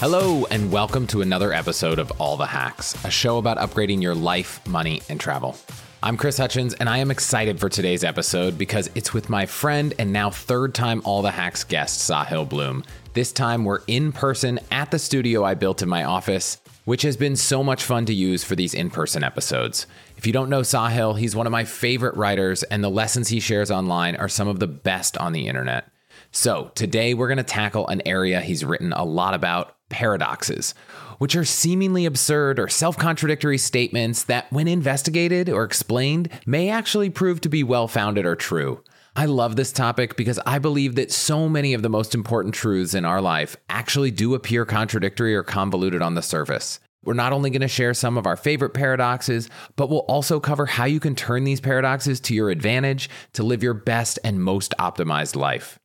[0.00, 4.14] Hello, and welcome to another episode of All the Hacks, a show about upgrading your
[4.14, 5.58] life, money, and travel.
[6.02, 9.92] I'm Chris Hutchins, and I am excited for today's episode because it's with my friend
[9.98, 12.82] and now third time All the Hacks guest, Sahil Bloom.
[13.12, 16.56] This time we're in person at the studio I built in my office,
[16.86, 19.86] which has been so much fun to use for these in person episodes.
[20.16, 23.38] If you don't know Sahil, he's one of my favorite writers, and the lessons he
[23.38, 25.90] shares online are some of the best on the internet.
[26.32, 30.74] So, today we're going to tackle an area he's written a lot about paradoxes,
[31.18, 37.10] which are seemingly absurd or self contradictory statements that, when investigated or explained, may actually
[37.10, 38.82] prove to be well founded or true.
[39.16, 42.94] I love this topic because I believe that so many of the most important truths
[42.94, 46.78] in our life actually do appear contradictory or convoluted on the surface.
[47.02, 50.66] We're not only going to share some of our favorite paradoxes, but we'll also cover
[50.66, 54.74] how you can turn these paradoxes to your advantage to live your best and most
[54.78, 55.78] optimized life.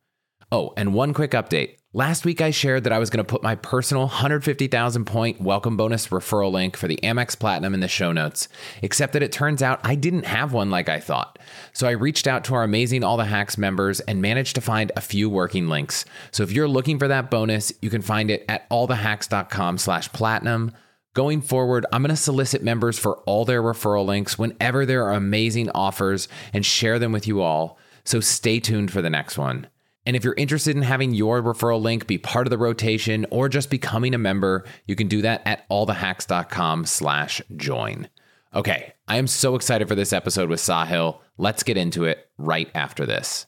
[0.51, 1.77] Oh, and one quick update.
[1.95, 5.77] Last week, I shared that I was going to put my personal 150,000 point welcome
[5.77, 8.49] bonus referral link for the Amex Platinum in the show notes,
[8.81, 11.39] except that it turns out I didn't have one like I thought.
[11.71, 14.91] So I reached out to our amazing All the Hacks members and managed to find
[14.97, 16.03] a few working links.
[16.31, 20.73] So if you're looking for that bonus, you can find it at allthehacks.com slash platinum.
[21.13, 25.13] Going forward, I'm going to solicit members for all their referral links whenever there are
[25.13, 27.77] amazing offers and share them with you all.
[28.03, 29.67] So stay tuned for the next one.
[30.05, 33.49] And if you're interested in having your referral link be part of the rotation or
[33.49, 38.07] just becoming a member, you can do that at allthehacks.com slash join.
[38.53, 41.19] Okay, I am so excited for this episode with Sahil.
[41.37, 43.47] Let's get into it right after this.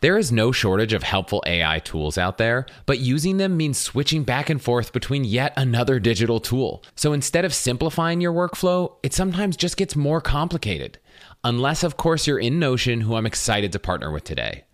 [0.00, 4.22] There is no shortage of helpful AI tools out there, but using them means switching
[4.22, 6.84] back and forth between yet another digital tool.
[6.94, 10.98] So instead of simplifying your workflow, it sometimes just gets more complicated.
[11.42, 14.64] Unless, of course, you're in Notion, who I'm excited to partner with today.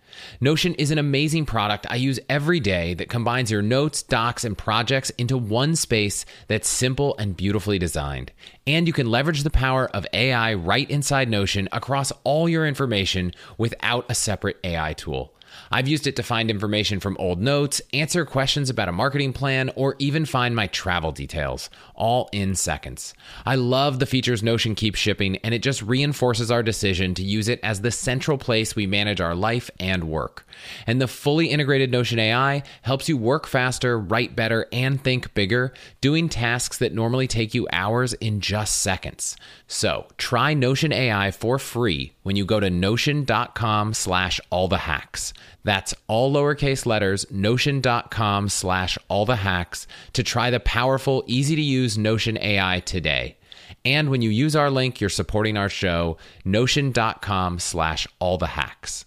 [0.41, 4.57] Notion is an amazing product I use every day that combines your notes, docs, and
[4.57, 8.31] projects into one space that's simple and beautifully designed.
[8.65, 13.33] And you can leverage the power of AI right inside Notion across all your information
[13.57, 15.34] without a separate AI tool.
[15.71, 19.71] I've used it to find information from old notes, answer questions about a marketing plan,
[19.75, 23.13] or even find my travel details, all in seconds.
[23.45, 27.47] I love the features Notion keeps shipping, and it just reinforces our decision to use
[27.47, 30.47] it as the central place we manage our life and work.
[30.87, 35.73] And the fully integrated Notion AI helps you work faster, write better, and think bigger,
[36.01, 39.35] doing tasks that normally take you hours in just seconds.
[39.67, 45.33] So try Notion AI for free when you go to notion.com slash all the hacks.
[45.63, 51.61] That's all lowercase letters, notion.com slash all the hacks to try the powerful, easy to
[51.61, 53.37] use Notion AI today.
[53.83, 59.05] And when you use our link, you're supporting our show, notion.com slash all the hacks.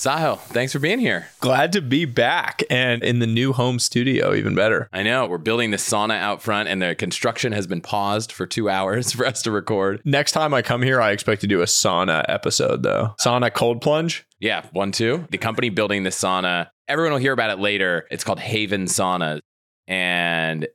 [0.00, 1.28] Sahil, thanks for being here.
[1.40, 4.88] Glad to be back and in the new home studio, even better.
[4.94, 5.26] I know.
[5.26, 9.12] We're building the sauna out front, and the construction has been paused for two hours
[9.12, 10.00] for us to record.
[10.06, 13.14] Next time I come here, I expect to do a sauna episode, though.
[13.20, 14.24] Sauna cold plunge?
[14.38, 15.26] Yeah, one, two.
[15.28, 18.06] The company building the sauna, everyone will hear about it later.
[18.10, 19.40] It's called Haven Sauna,
[19.86, 20.66] and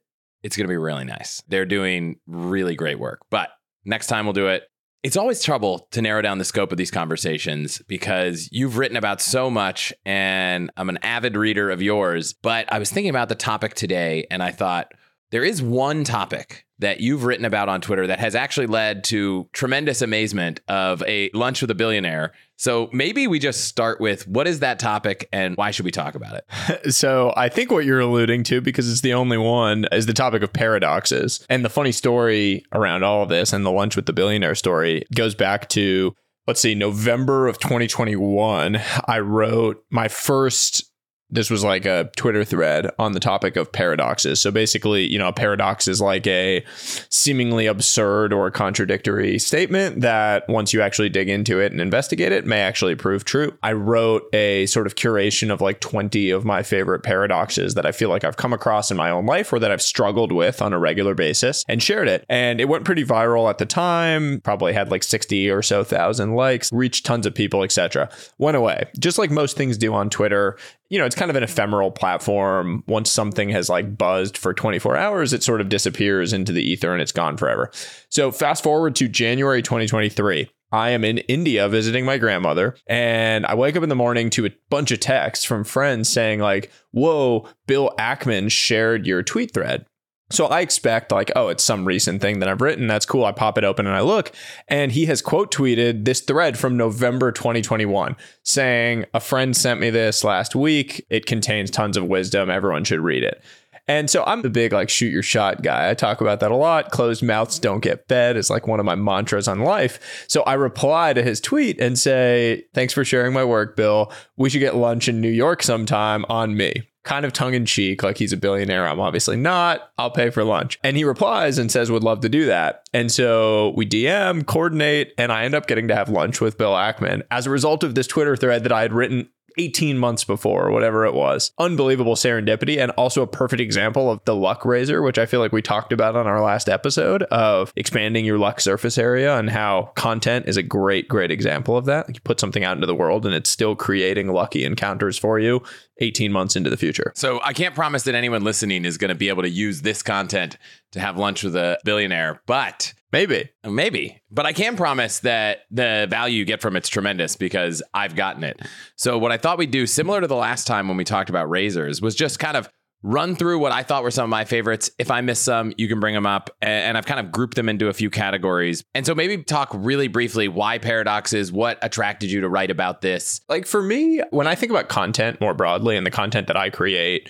[0.43, 1.41] it's going to be really nice.
[1.47, 3.21] They're doing really great work.
[3.31, 3.49] But
[3.85, 4.67] next time we'll do it.
[5.05, 9.21] It's always trouble to narrow down the scope of these conversations because you've written about
[9.21, 12.33] so much and I'm an avid reader of yours.
[12.33, 14.91] But I was thinking about the topic today and I thought
[15.29, 19.47] there is one topic that you've written about on Twitter that has actually led to
[19.53, 22.33] tremendous amazement of a lunch with a billionaire.
[22.57, 26.15] So maybe we just start with what is that topic and why should we talk
[26.15, 26.93] about it?
[26.93, 30.41] so I think what you're alluding to, because it's the only one, is the topic
[30.41, 31.45] of paradoxes.
[31.49, 35.03] And the funny story around all of this and the lunch with the billionaire story
[35.13, 36.15] goes back to
[36.47, 40.91] let's see, November of 2021, I wrote my first
[41.35, 44.41] this was like a Twitter thread on the topic of paradoxes.
[44.41, 46.63] So basically, you know, a paradox is like a
[47.09, 52.45] seemingly absurd or contradictory statement that once you actually dig into it and investigate it
[52.45, 53.57] may actually prove true.
[53.63, 57.91] I wrote a sort of curation of like 20 of my favorite paradoxes that I
[57.91, 60.73] feel like I've come across in my own life or that I've struggled with on
[60.73, 62.25] a regular basis and shared it.
[62.29, 66.35] And it went pretty viral at the time, probably had like 60 or so thousand
[66.35, 68.09] likes, reached tons of people, etc.
[68.37, 68.85] Went away.
[68.99, 70.57] Just like most things do on Twitter,
[70.89, 72.83] you know, it's kind of an ephemeral platform.
[72.87, 76.93] Once something has like buzzed for 24 hours, it sort of disappears into the ether
[76.93, 77.71] and it's gone forever.
[78.09, 80.49] So, fast forward to January 2023.
[80.71, 84.45] I am in India visiting my grandmother, and I wake up in the morning to
[84.45, 89.85] a bunch of texts from friends saying, like, whoa, Bill Ackman shared your tweet thread.
[90.31, 92.87] So I expect like, oh, it's some recent thing that I've written.
[92.87, 93.25] That's cool.
[93.25, 94.31] I pop it open and I look,
[94.67, 99.91] and he has quote tweeted this thread from November 2021 saying, A friend sent me
[99.91, 101.05] this last week.
[101.11, 102.49] It contains tons of wisdom.
[102.49, 103.43] Everyone should read it.
[103.87, 105.91] And so I'm the big like shoot your shot guy.
[105.91, 106.89] I talk about that a lot.
[106.89, 110.25] Closed mouths don't get fed is like one of my mantras on life.
[110.27, 114.11] So I reply to his tweet and say, Thanks for sharing my work, Bill.
[114.37, 118.03] We should get lunch in New York sometime on me kind of tongue in cheek,
[118.03, 118.87] like he's a billionaire.
[118.87, 119.91] I'm obviously not.
[119.97, 120.79] I'll pay for lunch.
[120.83, 122.89] And he replies and says, would love to do that.
[122.93, 126.73] And so we DM, coordinate, and I end up getting to have lunch with Bill
[126.73, 130.67] Ackman as a result of this Twitter thread that I had written 18 months before
[130.67, 131.51] or whatever it was.
[131.57, 135.51] Unbelievable serendipity and also a perfect example of the luck raiser, which I feel like
[135.51, 139.91] we talked about on our last episode of expanding your luck surface area and how
[139.95, 142.07] content is a great, great example of that.
[142.07, 145.61] You put something out into the world and it's still creating lucky encounters for you
[145.99, 147.11] 18 months into the future.
[147.15, 150.01] So I can't promise that anyone listening is going to be able to use this
[150.01, 150.57] content
[150.91, 155.59] to have lunch with a billionaire, but maybe, uh, maybe, but I can promise that
[155.71, 158.61] the value you get from it's tremendous because I've gotten it.
[158.97, 161.49] So what I thought we'd do, similar to the last time when we talked about
[161.49, 162.69] razors, was just kind of
[163.03, 164.89] run through what I thought were some of my favorites.
[164.99, 166.49] If I miss some, you can bring them up.
[166.61, 168.83] And I've kind of grouped them into a few categories.
[168.93, 173.39] And so maybe talk really briefly why paradoxes, what attracted you to write about this?
[173.47, 176.69] Like for me, when I think about content more broadly and the content that I
[176.69, 177.29] create,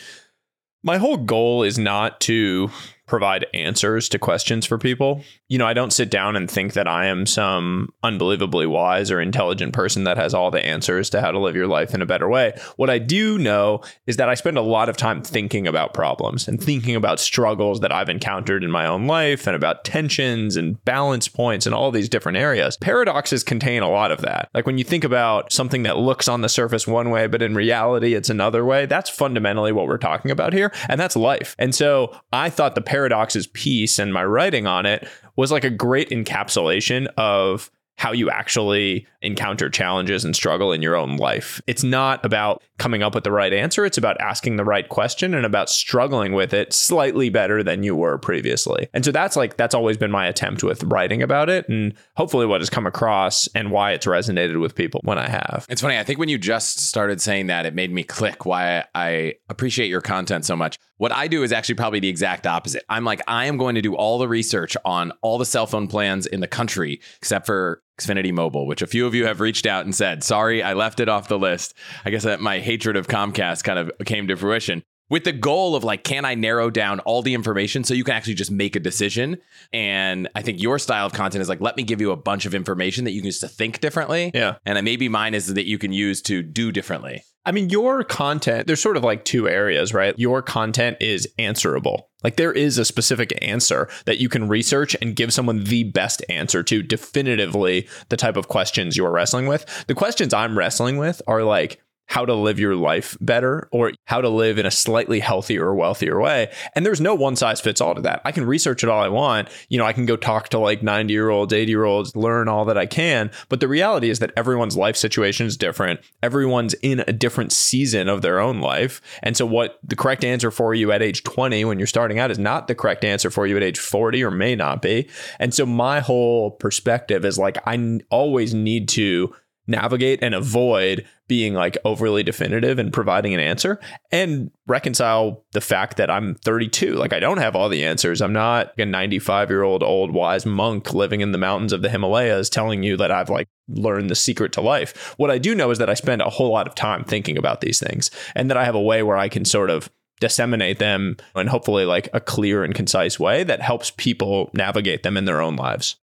[0.82, 2.72] my whole goal is not to
[3.07, 5.22] provide answers to questions for people.
[5.48, 9.22] You know, I don't sit down and think that I am some unbelievably wise or
[9.22, 12.06] intelligent person that has all the answers to how to live your life in a
[12.06, 12.57] better way.
[12.78, 16.48] What I do know is that I spend a lot of time thinking about problems
[16.48, 20.84] and thinking about struggles that I've encountered in my own life and about tensions and
[20.84, 22.78] balance points and all these different areas.
[22.78, 24.50] Paradoxes contain a lot of that.
[24.54, 27.54] Like when you think about something that looks on the surface one way, but in
[27.54, 30.72] reality it's another way, that's fundamentally what we're talking about here.
[30.90, 31.56] And that's life.
[31.60, 35.06] And so I thought the paradoxes piece and my writing on it
[35.36, 40.96] was like a great encapsulation of how you actually encounter challenges and struggle in your
[40.96, 41.62] own life.
[41.66, 45.34] It's not about coming up with the right answer, it's about asking the right question
[45.34, 48.90] and about struggling with it slightly better than you were previously.
[48.94, 52.46] And so that's like that's always been my attempt with writing about it and hopefully
[52.46, 55.66] what has come across and why it's resonated with people when I have.
[55.70, 58.86] It's funny, I think when you just started saying that it made me click why
[58.94, 60.78] I appreciate your content so much.
[60.98, 62.84] What I do is actually probably the exact opposite.
[62.90, 65.88] I'm like I am going to do all the research on all the cell phone
[65.88, 69.66] plans in the country except for Xfinity Mobile, which a few of you have reached
[69.66, 71.74] out and said, sorry, I left it off the list.
[72.04, 75.76] I guess that my hatred of Comcast kind of came to fruition with the goal
[75.76, 78.76] of like, can I narrow down all the information so you can actually just make
[78.76, 79.38] a decision?
[79.72, 82.46] And I think your style of content is like, let me give you a bunch
[82.46, 84.32] of information that you can use to think differently.
[84.34, 84.56] Yeah.
[84.66, 87.24] And maybe mine is that you can use to do differently.
[87.46, 90.18] I mean, your content, there's sort of like two areas, right?
[90.18, 92.10] Your content is answerable.
[92.24, 96.26] Like there is a specific answer that you can research and give someone the best
[96.28, 99.86] answer to definitively the type of questions you're wrestling with.
[99.86, 104.22] The questions I'm wrestling with are like, how to live your life better or how
[104.22, 106.52] to live in a slightly healthier or wealthier way.
[106.75, 108.22] And there's no one size fits all to that.
[108.24, 109.50] I can research it all I want.
[109.69, 112.48] You know, I can go talk to like 90 year olds, 80 year olds, learn
[112.48, 113.31] all that I can.
[113.50, 116.00] But the reality is that everyone's life situation is different.
[116.22, 119.01] Everyone's in a different season of their own life.
[119.24, 122.31] And so, what the correct answer for you at age 20 when you're starting out
[122.31, 125.10] is not the correct answer for you at age 40 or may not be.
[125.40, 129.34] And so, my whole perspective is like, I always need to
[129.68, 133.80] navigate and avoid being like overly definitive and providing an answer
[134.12, 136.94] and reconcile the fact that I'm 32.
[136.94, 138.22] Like I don't have all the answers.
[138.22, 141.89] I'm not a 95 year old old wise monk living in the mountains of the
[141.89, 145.16] Himalayas telling you that I've like learned the secret to life.
[145.18, 147.62] What I do know is that I spend a whole lot of time thinking about
[147.62, 149.89] these things and that I have a way where I can sort of
[150.20, 155.18] disseminate them in hopefully like a clear and concise way that helps people navigate them
[155.18, 155.98] in their own lives.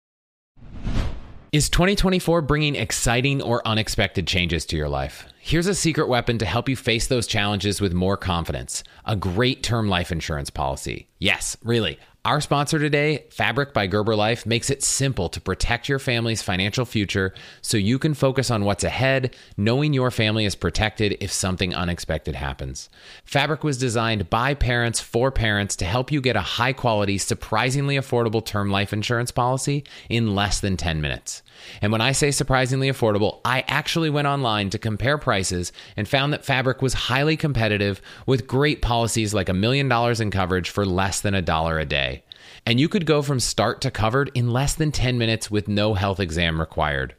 [1.52, 5.26] Is 2024 bringing exciting or unexpected changes to your life?
[5.40, 9.61] Here's a secret weapon to help you face those challenges with more confidence a great
[9.61, 11.09] term life insurance policy.
[11.19, 11.99] Yes, really.
[12.22, 16.84] Our sponsor today, Fabric by Gerber Life, makes it simple to protect your family's financial
[16.84, 21.74] future so you can focus on what's ahead, knowing your family is protected if something
[21.74, 22.90] unexpected happens.
[23.24, 27.96] Fabric was designed by parents for parents to help you get a high quality, surprisingly
[27.96, 31.42] affordable term life insurance policy in less than 10 minutes.
[31.80, 36.32] And when I say surprisingly affordable, I actually went online to compare prices and found
[36.32, 40.86] that Fabric was highly competitive with great policies like a million dollars in coverage for
[40.86, 42.22] less than a dollar a day.
[42.66, 45.94] And you could go from start to covered in less than 10 minutes with no
[45.94, 47.14] health exam required.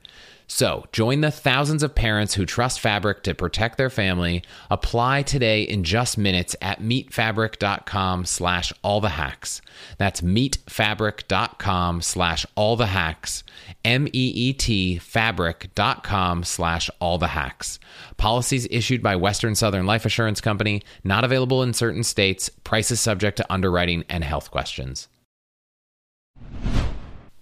[0.53, 4.43] So join the thousands of parents who trust Fabric to protect their family.
[4.69, 9.61] Apply today in just minutes at meetfabric.com slash all the hacks.
[9.97, 13.45] That's meetfabric.com slash all the hacks.
[13.85, 17.79] M-E-E-T fabric.com slash all the hacks.
[18.17, 23.37] Policies issued by Western Southern Life Assurance Company, not available in certain states, prices subject
[23.37, 25.07] to underwriting and health questions.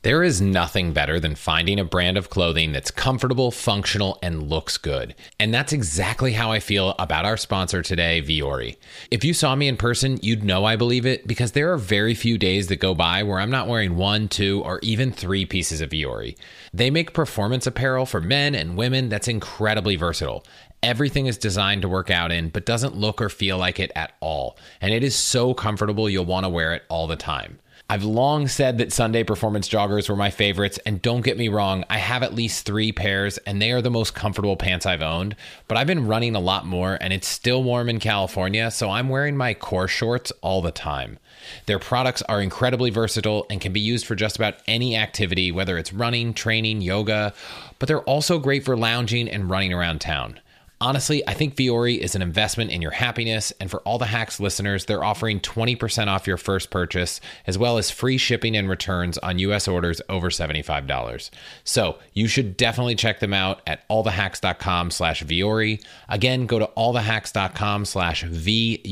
[0.02, 4.78] There is nothing better than finding a brand of clothing that's comfortable, functional, and looks
[4.78, 5.14] good.
[5.42, 8.78] And that's exactly how I feel about our sponsor today, Vuori.
[9.12, 12.16] If you saw me in person, you'd know I believe it because there are very
[12.16, 15.82] few days that go by where I'm not wearing one, two, or even three pieces
[15.82, 16.38] of Vuori.
[16.74, 20.46] They make performance apparel for men and women that's incredibly versatile.
[20.82, 24.14] Everything is designed to work out in, but doesn't look or feel like it at
[24.22, 24.58] all.
[24.80, 27.60] And it is so comfortable, you'll want to wear it all the time.
[27.92, 31.84] I've long said that Sunday performance joggers were my favorites, and don't get me wrong,
[31.90, 35.36] I have at least three pairs, and they are the most comfortable pants I've owned.
[35.68, 39.10] But I've been running a lot more, and it's still warm in California, so I'm
[39.10, 41.18] wearing my core shorts all the time.
[41.66, 45.76] Their products are incredibly versatile and can be used for just about any activity, whether
[45.76, 47.34] it's running, training, yoga,
[47.80, 50.40] but they're also great for lounging and running around town.
[50.82, 54.40] Honestly, I think Vuori is an investment in your happiness, and for all the Hacks
[54.40, 59.18] listeners, they're offering 20% off your first purchase, as well as free shipping and returns
[59.18, 59.68] on U.S.
[59.68, 61.32] orders over $75.
[61.66, 65.84] So you should definitely check them out at allthehacks.com slash Vuori.
[66.08, 68.88] Again, go to allthehacks.com slash V-U-O-R-I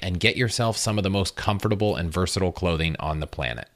[0.00, 3.69] and get yourself some of the most comfortable and versatile clothing on the planet.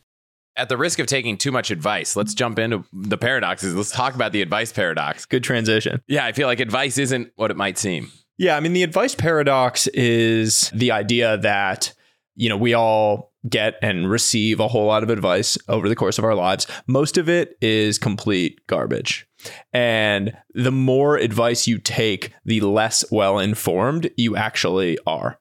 [0.57, 3.75] At the risk of taking too much advice, let's jump into the paradoxes.
[3.75, 5.27] Let's talk about the advice paradox.
[5.27, 6.01] Good transition.
[6.07, 8.13] Yeah, I feel like advice isn't what it might seem.
[8.39, 11.93] Yeah, I mean, the advice paradox is the idea that,
[12.37, 16.19] you know, we all get and receive a whole lot of advice over the course
[16.19, 16.67] of our lives.
[16.87, 19.27] Most of it is complete garbage.
[19.73, 25.39] And the more advice you take, the less well informed you actually are.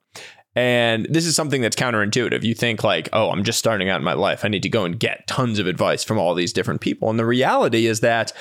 [0.56, 2.44] And this is something that's counterintuitive.
[2.44, 4.46] You think like, oh, I'm just starting out in my life.
[4.46, 7.10] I need to go and get tons of advice from all these different people.
[7.10, 8.32] And the reality is that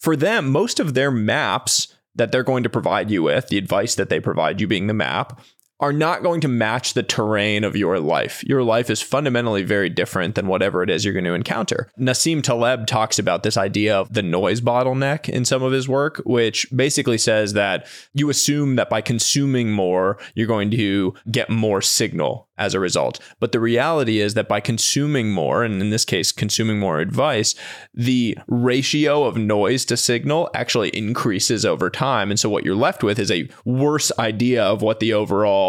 [0.00, 3.94] for them, most of their maps that they're going to provide you with, the advice
[3.94, 5.40] that they provide you being the map,
[5.80, 8.44] are not going to match the terrain of your life.
[8.44, 11.90] Your life is fundamentally very different than whatever it is you're going to encounter.
[11.98, 16.22] Nassim Taleb talks about this idea of the noise bottleneck in some of his work,
[16.24, 21.82] which basically says that you assume that by consuming more, you're going to get more
[21.82, 23.18] signal as a result.
[23.40, 27.56] But the reality is that by consuming more, and in this case, consuming more advice,
[27.92, 32.30] the ratio of noise to signal actually increases over time.
[32.30, 35.63] And so what you're left with is a worse idea of what the overall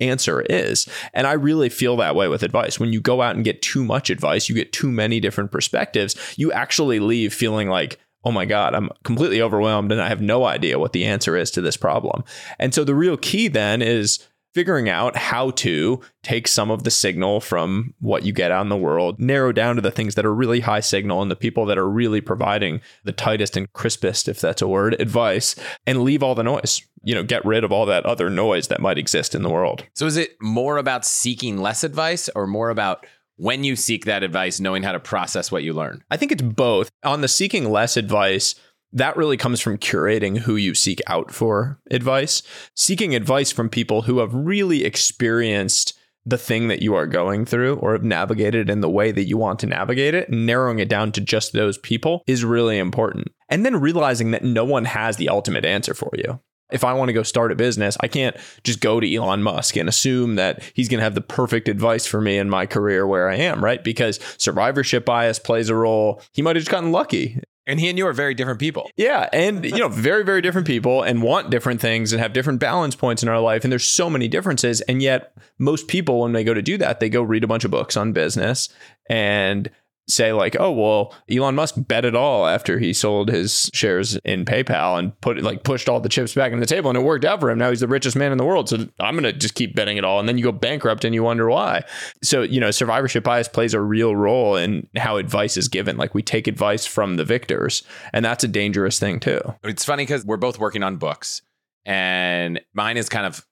[0.00, 0.88] answer is.
[1.12, 2.80] And I really feel that way with advice.
[2.80, 6.16] When you go out and get too much advice, you get too many different perspectives,
[6.36, 10.44] you actually leave feeling like, oh my God, I'm completely overwhelmed and I have no
[10.44, 12.24] idea what the answer is to this problem.
[12.58, 16.90] And so the real key then is figuring out how to take some of the
[16.90, 20.24] signal from what you get out in the world, narrow down to the things that
[20.24, 24.28] are really high signal and the people that are really providing the tightest and crispest,
[24.28, 25.56] if that's a word, advice,
[25.86, 26.82] and leave all the noise.
[27.02, 29.84] You know, get rid of all that other noise that might exist in the world.
[29.94, 33.04] So is it more about seeking less advice or more about
[33.36, 36.02] when you seek that advice, knowing how to process what you learn?
[36.10, 36.90] I think it's both.
[37.02, 38.54] On the seeking less advice,
[38.94, 42.42] that really comes from curating who you seek out for advice,
[42.74, 47.74] seeking advice from people who have really experienced the thing that you are going through
[47.76, 51.12] or have navigated in the way that you want to navigate it, narrowing it down
[51.12, 53.28] to just those people is really important.
[53.50, 56.40] And then realizing that no one has the ultimate answer for you.
[56.72, 59.76] If I want to go start a business, I can't just go to Elon Musk
[59.76, 63.06] and assume that he's going to have the perfect advice for me in my career
[63.06, 63.84] where I am, right?
[63.84, 66.22] Because survivorship bias plays a role.
[66.32, 68.90] He might have just gotten lucky and he and you are very different people.
[68.96, 69.28] Yeah.
[69.32, 72.94] And, you know, very, very different people and want different things and have different balance
[72.94, 73.64] points in our life.
[73.64, 74.80] And there's so many differences.
[74.82, 77.64] And yet, most people, when they go to do that, they go read a bunch
[77.64, 78.68] of books on business
[79.08, 79.70] and
[80.08, 84.44] say like, oh well, Elon Musk bet it all after he sold his shares in
[84.44, 87.24] PayPal and put like pushed all the chips back in the table and it worked
[87.24, 87.58] out for him.
[87.58, 88.68] Now he's the richest man in the world.
[88.68, 90.20] So I'm gonna just keep betting it all.
[90.20, 91.84] And then you go bankrupt and you wonder why.
[92.22, 95.96] So, you know, survivorship bias plays a real role in how advice is given.
[95.96, 97.82] Like we take advice from the victors.
[98.12, 99.40] And that's a dangerous thing too.
[99.62, 101.42] It's funny because we're both working on books.
[101.86, 103.46] And mine is kind of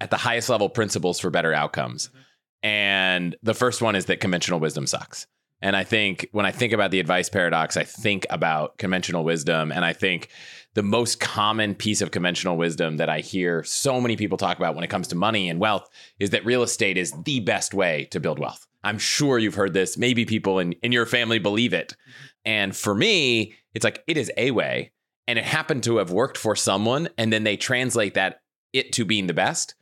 [0.00, 2.08] at the highest level principles for better outcomes.
[2.08, 2.18] Mm-hmm.
[2.62, 5.26] And the first one is that conventional wisdom sucks.
[5.62, 9.70] And I think when I think about the advice paradox, I think about conventional wisdom.
[9.72, 10.28] And I think
[10.74, 14.74] the most common piece of conventional wisdom that I hear so many people talk about
[14.74, 15.88] when it comes to money and wealth
[16.18, 18.66] is that real estate is the best way to build wealth.
[18.82, 19.98] I'm sure you've heard this.
[19.98, 21.94] Maybe people in, in your family believe it.
[22.44, 24.92] And for me, it's like it is a way
[25.26, 28.40] and it happened to have worked for someone and then they translate that
[28.72, 29.74] it to being the best.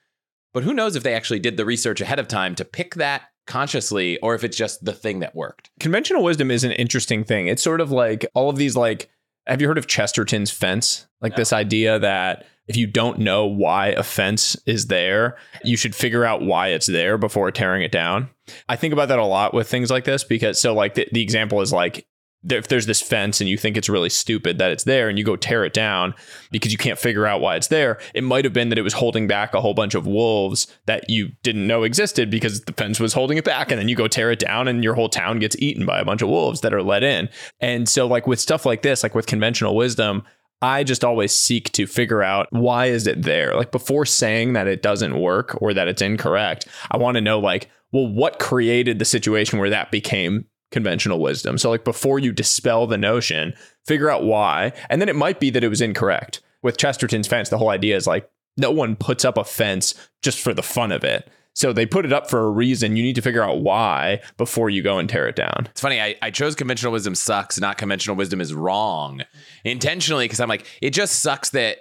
[0.53, 3.23] But who knows if they actually did the research ahead of time to pick that
[3.49, 5.71] consciously or if it's just the thing that worked.
[5.81, 7.49] Conventional wisdom is an interesting thing.
[7.49, 9.11] It's sort of like all of these like
[9.49, 11.09] have you heard of Chesterton's fence?
[11.21, 11.37] Like no.
[11.37, 16.25] this idea that if you don't know why a fence is there, you should figure
[16.25, 18.29] out why it's there before tearing it down.
[18.69, 21.23] I think about that a lot with things like this because so like the, the
[21.23, 22.07] example is like
[22.49, 25.25] if there's this fence and you think it's really stupid that it's there and you
[25.25, 26.15] go tear it down
[26.51, 28.93] because you can't figure out why it's there, it might have been that it was
[28.93, 33.01] holding back a whole bunch of wolves that you didn't know existed because the fence
[33.01, 33.71] was holding it back.
[33.71, 36.05] And then you go tear it down and your whole town gets eaten by a
[36.05, 37.29] bunch of wolves that are let in.
[37.61, 40.23] And so, like with stuff like this, like with conventional wisdom,
[40.63, 43.55] I just always seek to figure out why is it there?
[43.55, 47.39] Like before saying that it doesn't work or that it's incorrect, I want to know
[47.39, 51.59] like, well, what created the situation where that became conventional wisdom.
[51.59, 53.55] So, like, before you dispel the notion,
[53.87, 54.73] figure out why.
[54.91, 56.41] And then it might be that it was incorrect.
[56.63, 60.41] With Chesterton's fence, the whole idea is like, no one puts up a fence just
[60.41, 61.31] for the fun of it.
[61.55, 62.97] So they put it up for a reason.
[62.97, 65.69] You need to figure out why before you go and tear it down.
[65.71, 66.01] It's funny.
[66.01, 69.23] I, I chose conventional wisdom sucks, not conventional wisdom is wrong
[69.65, 71.79] intentionally because I'm like, it just sucks that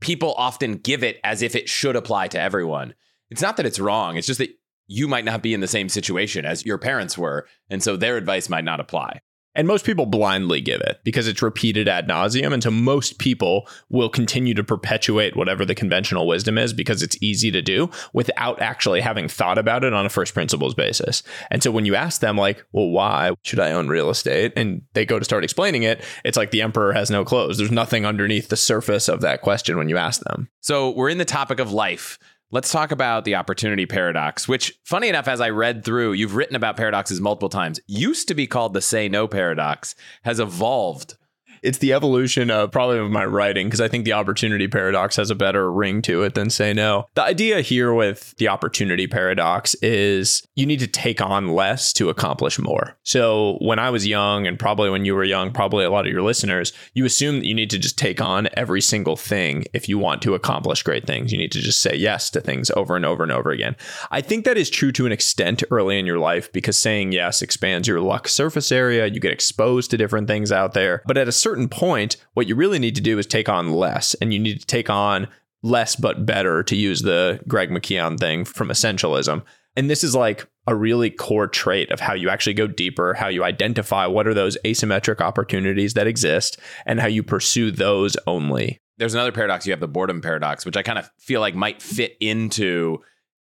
[0.00, 2.94] people often give it as if it should apply to everyone.
[3.30, 4.16] It's not that it's wrong.
[4.16, 4.50] It's just that
[4.88, 7.46] you might not be in the same situation as your parents were.
[7.70, 9.20] And so their advice might not apply.
[9.58, 12.52] And most people blindly give it because it's repeated ad nauseum.
[12.52, 17.20] And so most people will continue to perpetuate whatever the conventional wisdom is because it's
[17.20, 21.24] easy to do without actually having thought about it on a first principles basis.
[21.50, 24.52] And so when you ask them, like, well, why should I own real estate?
[24.54, 27.58] And they go to start explaining it, it's like the emperor has no clothes.
[27.58, 30.48] There's nothing underneath the surface of that question when you ask them.
[30.60, 32.16] So we're in the topic of life.
[32.50, 36.56] Let's talk about the opportunity paradox, which, funny enough, as I read through, you've written
[36.56, 41.17] about paradoxes multiple times, used to be called the say no paradox, has evolved
[41.62, 45.30] it's the evolution of probably of my writing because I think the opportunity paradox has
[45.30, 47.06] a better ring to it than say no.
[47.14, 52.08] The idea here with the opportunity paradox is you need to take on less to
[52.08, 52.96] accomplish more.
[53.02, 56.12] So when I was young, and probably when you were young, probably a lot of
[56.12, 59.88] your listeners, you assume that you need to just take on every single thing if
[59.88, 61.32] you want to accomplish great things.
[61.32, 63.76] You need to just say yes to things over and over and over again.
[64.10, 67.42] I think that is true to an extent early in your life because saying yes
[67.42, 69.06] expands your luck surface area.
[69.06, 71.02] You get exposed to different things out there.
[71.06, 74.14] But at a certain point, what you really need to do is take on less,
[74.14, 75.28] and you need to take on
[75.62, 79.42] less but better, to use the Greg McKeown thing from essentialism.
[79.76, 83.28] And this is like a really core trait of how you actually go deeper, how
[83.28, 88.80] you identify what are those asymmetric opportunities that exist, and how you pursue those only.
[88.98, 89.66] There's another paradox.
[89.66, 92.98] You have the boredom paradox, which I kind of feel like might fit into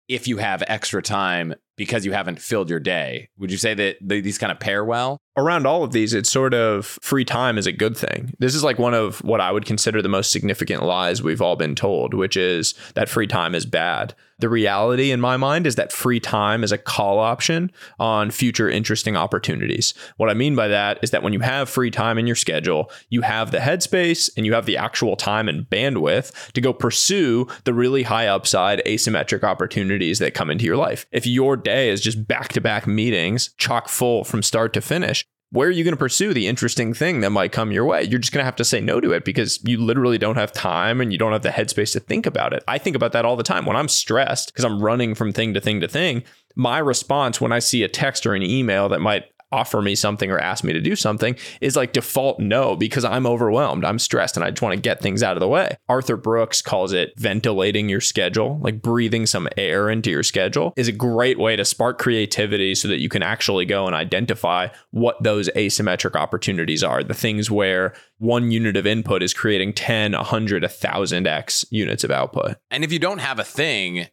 [0.07, 3.29] if you have extra time because you haven't filled your day.
[3.37, 5.17] Would you say that these kind of pair well?
[5.37, 8.33] Around all of these, it's sort of free time is a good thing.
[8.39, 11.55] This is like one of what I would consider the most significant lies we've all
[11.55, 14.15] been told, which is that free time is bad.
[14.39, 18.69] The reality in my mind is that free time is a call option on future
[18.69, 19.95] interesting opportunities.
[20.17, 22.91] What I mean by that is that when you have free time in your schedule,
[23.09, 27.47] you have the headspace and you have the actual time and bandwidth to go pursue
[27.63, 31.07] the really high upside asymmetric opportunities that come into your life.
[31.11, 35.25] If your day is just back to back meetings, chock full from start to finish,
[35.51, 38.03] where are you going to pursue the interesting thing that might come your way?
[38.03, 40.51] You're just going to have to say no to it because you literally don't have
[40.51, 42.63] time and you don't have the headspace to think about it.
[42.67, 43.65] I think about that all the time.
[43.65, 46.23] When I'm stressed because I'm running from thing to thing to thing,
[46.55, 50.31] my response when I see a text or an email that might offer me something
[50.31, 53.85] or ask me to do something is like default no because I'm overwhelmed.
[53.85, 55.77] I'm stressed and I just want to get things out of the way.
[55.87, 60.87] Arthur Brooks calls it ventilating your schedule, like breathing some air into your schedule is
[60.87, 65.21] a great way to spark creativity so that you can actually go and identify what
[65.23, 67.03] those asymmetric opportunities are.
[67.03, 72.57] The things where one unit of input is creating 10, 100, 1000x units of output.
[72.69, 74.07] And if you don't have a thing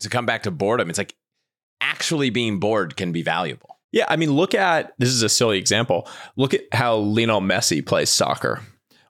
[0.00, 1.14] to come back to boredom, it's like
[1.80, 3.77] actually being bored can be valuable.
[3.92, 6.08] Yeah, I mean, look at this is a silly example.
[6.36, 8.60] Look at how Lionel Messi plays soccer.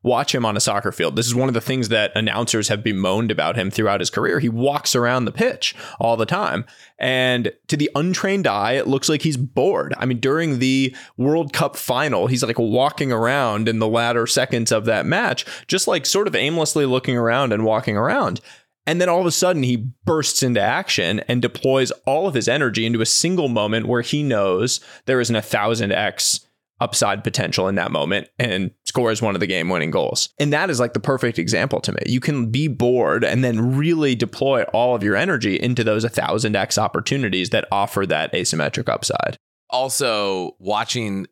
[0.05, 1.17] Watch him on a soccer field.
[1.17, 4.39] This is one of the things that announcers have bemoaned about him throughout his career.
[4.39, 6.65] He walks around the pitch all the time.
[7.01, 9.95] And to the untrained eye, it looks like he's bored.
[9.99, 14.71] I mean, during the World Cup final, he's like walking around in the latter seconds
[14.71, 18.41] of that match, just like sort of aimlessly looking around and walking around.
[18.89, 22.49] And then all of a sudden, he bursts into action and deploys all of his
[22.49, 26.47] energy into a single moment where he knows there is an 1000x
[26.81, 30.31] upside potential in that moment and scores one of the game winning goals.
[30.41, 31.99] And that is like the perfect example to me.
[32.07, 36.79] You can be bored and then really deploy all of your energy into those 1000x
[36.79, 39.37] opportunities that offer that asymmetric upside.
[39.69, 41.27] Also, watching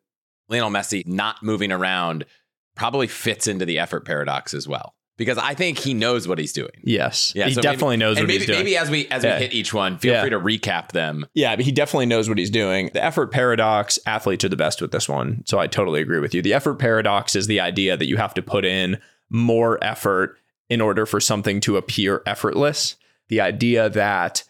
[0.51, 2.27] Lionel Messi not moving around
[2.75, 4.96] probably fits into the effort paradox as well.
[5.17, 6.71] Because I think he knows what he's doing.
[6.83, 7.33] Yes.
[7.35, 8.59] Yeah, he so definitely maybe, knows what maybe, he's doing.
[8.59, 9.37] Maybe as we as Yeah.
[9.39, 10.21] we hit each one, feel Yeah.
[10.21, 11.27] free to recap them.
[11.35, 12.91] Yeah, but he definitely knows what he's doing.
[12.93, 15.43] The effort paradox, athletes are the best with this one.
[15.47, 16.43] So I totally agree with you.
[16.43, 18.99] The effort paradox is the idea that you have to put in
[19.31, 20.37] more effort
[20.69, 22.97] in order for something to appear effortless.
[23.29, 24.45] The idea that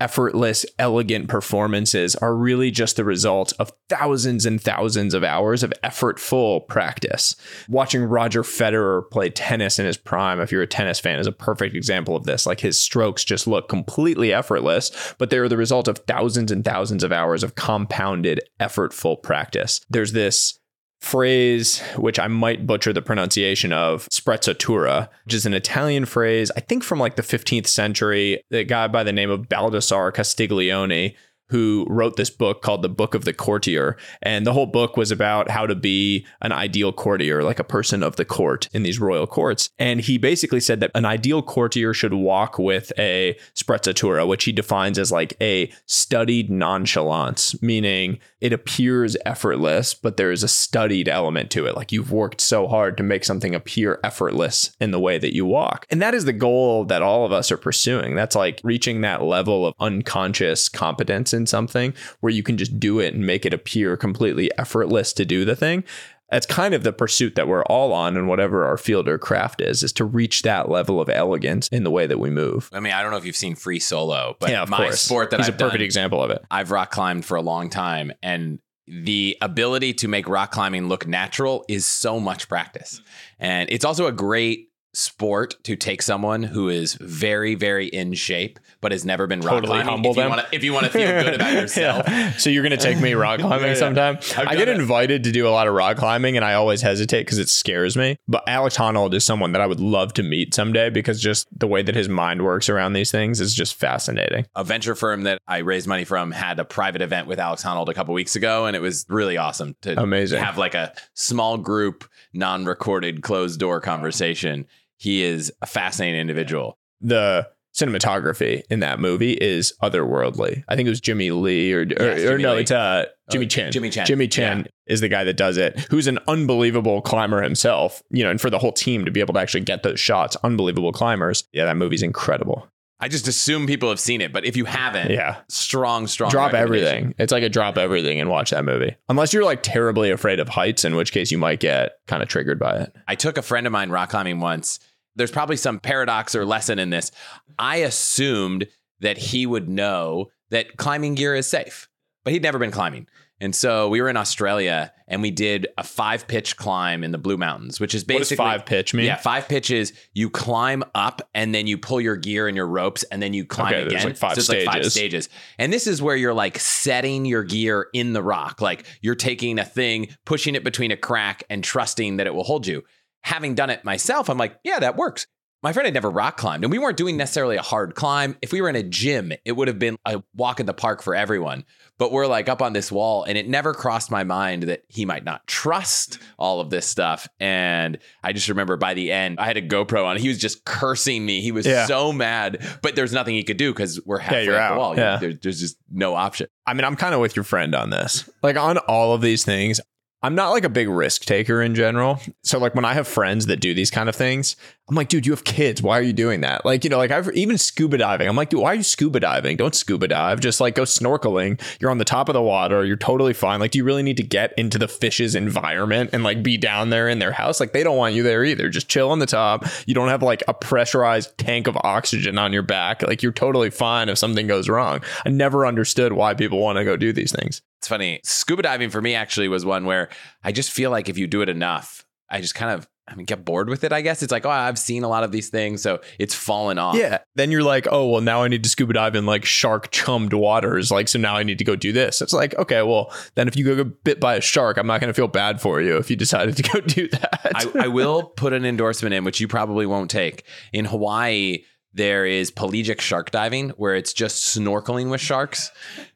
[0.00, 5.72] effortless, elegant performances are really just the result of thousands and thousands of hours of
[5.84, 7.36] effortful practice.
[7.68, 11.32] Watching Roger Federer play tennis in his prime, if you're a tennis fan, is a
[11.32, 12.46] perfect example of this.
[12.46, 17.04] Like his strokes just look completely effortless, but they're the result of thousands and thousands
[17.04, 19.80] of hours of compounded, effortful practice.
[19.88, 20.58] There's this
[21.02, 26.60] phrase which I might butcher the pronunciation of sprezzatura, which is an Italian phrase, I
[26.60, 28.40] think from like the 15th century.
[28.52, 31.16] A guy by the name of Baldassare Castiglione
[31.52, 33.98] who wrote this book called The Book of the Courtier.
[34.22, 38.02] And the whole book was about how to be an ideal courtier, like a person
[38.02, 39.68] of the court in these royal courts.
[39.78, 44.52] And he basically said that an ideal courtier should walk with a sprezzatura, which he
[44.52, 51.06] defines as like a studied nonchalance, meaning it appears effortless, but there is a studied
[51.06, 51.76] element to it.
[51.76, 55.44] Like you've worked so hard to make something appear effortless in the way that you
[55.44, 55.86] walk.
[55.90, 58.14] And that is the goal that all of us are pursuing.
[58.14, 62.98] That's like reaching that level of unconscious competence in something where you can just do
[62.98, 65.84] it and make it appear completely effortless to do the thing.
[66.30, 69.60] That's kind of the pursuit that we're all on in whatever our field or craft
[69.60, 72.70] is, is to reach that level of elegance in the way that we move.
[72.72, 75.02] I mean, I don't know if you've seen Free Solo, but yeah, of my course.
[75.02, 76.42] sport that He's I've a perfect done, example of it.
[76.50, 81.06] I've rock climbed for a long time, and the ability to make rock climbing look
[81.06, 83.02] natural is so much practice.
[83.38, 88.58] And it's also a great sport to take someone who is very, very in shape,
[88.80, 90.04] but has never been rock Totally climbing.
[90.04, 92.04] if you wanna- if you want to feel good about yourself.
[92.08, 92.32] Yeah.
[92.32, 93.74] So you're gonna take me rock climbing Yeah, yeah.
[93.74, 94.18] sometime?
[94.36, 94.78] I've I get it.
[94.78, 97.96] invited to do a lot of rock climbing, and I always hesitate because it scares
[97.96, 98.18] me.
[98.28, 101.66] But Alex Honnold is someone that I would love to meet someday because just the
[101.66, 104.46] way that his mind works around these things is just fascinating.
[104.56, 107.88] a venture firm that I raised money from had a private event with Alex Honnold
[107.88, 110.42] a couple weeks ago, and it was really awesome to Amazing.
[110.42, 114.66] have like a small group, non-recorded, closed door conversation.
[115.02, 116.78] He is a fascinating individual.
[117.00, 120.62] The cinematography in that movie is otherworldly.
[120.68, 122.60] I think it was Jimmy Lee or or, Yes, or Jimmy no, Lee.
[122.60, 123.72] it's uh Jimmy Oh, Chin.
[123.72, 124.04] Jimmy Chin.
[124.06, 128.00] Jimmy Chin is the guy that does it, who's an unbelievable climber himself.
[128.10, 130.36] You know, and for the whole team to be able to actually get those shots,
[130.44, 131.44] unbelievable climbers.
[131.52, 132.68] Yeah, that movie's incredible.
[133.00, 135.38] I just assume people have seen it, but if you haven't, Yeah.
[135.48, 136.30] strong, strong.
[136.30, 137.16] drop everything.
[137.18, 138.94] It's like a drop everything and watch that movie.
[139.08, 142.28] Unless you're like terribly afraid of heights, in which case you might get kind of
[142.28, 142.92] triggered by it.
[143.08, 144.78] I took a friend of mine rock climbing once.
[145.16, 147.10] There's probably some paradox or lesson in this.
[147.58, 148.66] I assumed
[149.00, 151.88] that he would know that climbing gear is safe,
[152.24, 153.06] but he'd never been climbing.
[153.40, 157.18] And so we were in Australia and we did a five pitch climb in the
[157.18, 159.06] Blue Mountains, which is What does basically five pitch mean?
[159.06, 159.92] Yeah, five pitches.
[160.14, 163.44] You climb up and then you pull your gear and your ropes and then you
[163.44, 164.06] climb Okay, there's again.
[164.06, 164.92] like five so it's like five stages.
[164.92, 165.28] stages.
[165.58, 168.60] And this is where you're like setting your gear in the rock.
[168.60, 172.44] Like you're taking a thing, pushing it between a crack and trusting that it will
[172.44, 172.84] hold you.
[173.24, 175.26] Having done it myself, I'm like, yeah, that works.
[175.64, 178.36] My friend had never rock climbed, and we weren't doing necessarily a hard climb.
[178.42, 181.04] If we were in a gym, it would have been a walk in the park
[181.04, 181.64] for everyone.
[181.98, 185.04] But we're like up on this wall, and it never crossed my mind that he
[185.04, 187.28] might not trust all of this stuff.
[187.38, 190.16] And I just remember by the end, I had a GoPro on.
[190.16, 191.42] He was just cursing me.
[191.42, 191.86] He was Yeah.
[191.86, 194.96] so mad, but there's nothing he could do because we're halfway you're up the wall.
[194.96, 195.18] Yeah.
[195.18, 196.48] There- there's just no option.
[196.66, 198.28] I mean, I'm kind of with your friend on this.
[198.42, 199.80] Like on all of these things,
[200.22, 202.20] I'm not like a big risk taker in general.
[202.42, 204.56] So like when I have friends that do these kind of things,
[204.88, 205.80] I'm like, dude, you have kids.
[205.80, 206.64] Why are you doing that?
[206.64, 208.28] Like, you know, like I've even scuba diving.
[208.28, 209.56] I'm like, dude, why are you scuba diving?
[209.56, 210.40] Don't scuba dive.
[210.40, 211.60] Just like go snorkeling.
[211.80, 212.84] You're on the top of the water.
[212.84, 213.60] You're totally fine.
[213.60, 216.90] Like, do you really need to get into the fish's environment and like be down
[216.90, 217.60] there in their house?
[217.60, 218.68] Like, they don't want you there either.
[218.68, 219.64] Just chill on the top.
[219.86, 223.02] You don't have like a pressurized tank of oxygen on your back.
[223.02, 225.00] Like, you're totally fine if something goes wrong.
[225.24, 227.62] I never understood why people want to go do these things.
[227.78, 228.20] It's funny.
[228.24, 230.08] Scuba diving for me actually was one where
[230.42, 233.26] I just feel like if you do it enough, I just kind of I mean
[233.26, 234.22] get bored with it, I guess.
[234.22, 236.94] It's like, oh, I've seen a lot of these things, so it's fallen off.
[236.94, 237.18] Yeah.
[237.34, 240.32] Then you're like, oh, well, now I need to scuba dive in like shark chummed
[240.32, 240.90] waters.
[240.90, 242.22] Like, so now I need to go do this.
[242.22, 245.00] It's like, okay, well, then if you go get bit by a shark, I'm not
[245.00, 247.52] going to feel bad for you if you decided to go do that.
[247.54, 250.44] I, I will put an endorsement in, which you probably won't take.
[250.72, 255.70] In Hawaii, there is pelagic shark diving where it's just snorkeling with sharks.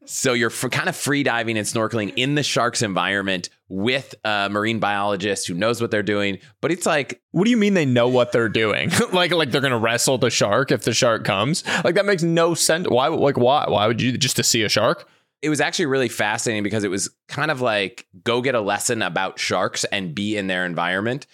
[0.06, 4.48] So you're f- kind of free diving and snorkeling in the shark's environment with a
[4.50, 6.38] marine biologist who knows what they're doing.
[6.60, 8.90] But it's like, what do you mean they know what they're doing?
[9.12, 11.64] like, like they're going to wrestle the shark if the shark comes?
[11.84, 12.88] Like, that makes no sense.
[12.88, 13.08] Why?
[13.08, 13.66] Like, why?
[13.68, 15.06] Why would you just to see a shark?
[15.42, 19.02] It was actually really fascinating because it was kind of like go get a lesson
[19.02, 21.26] about sharks and be in their environment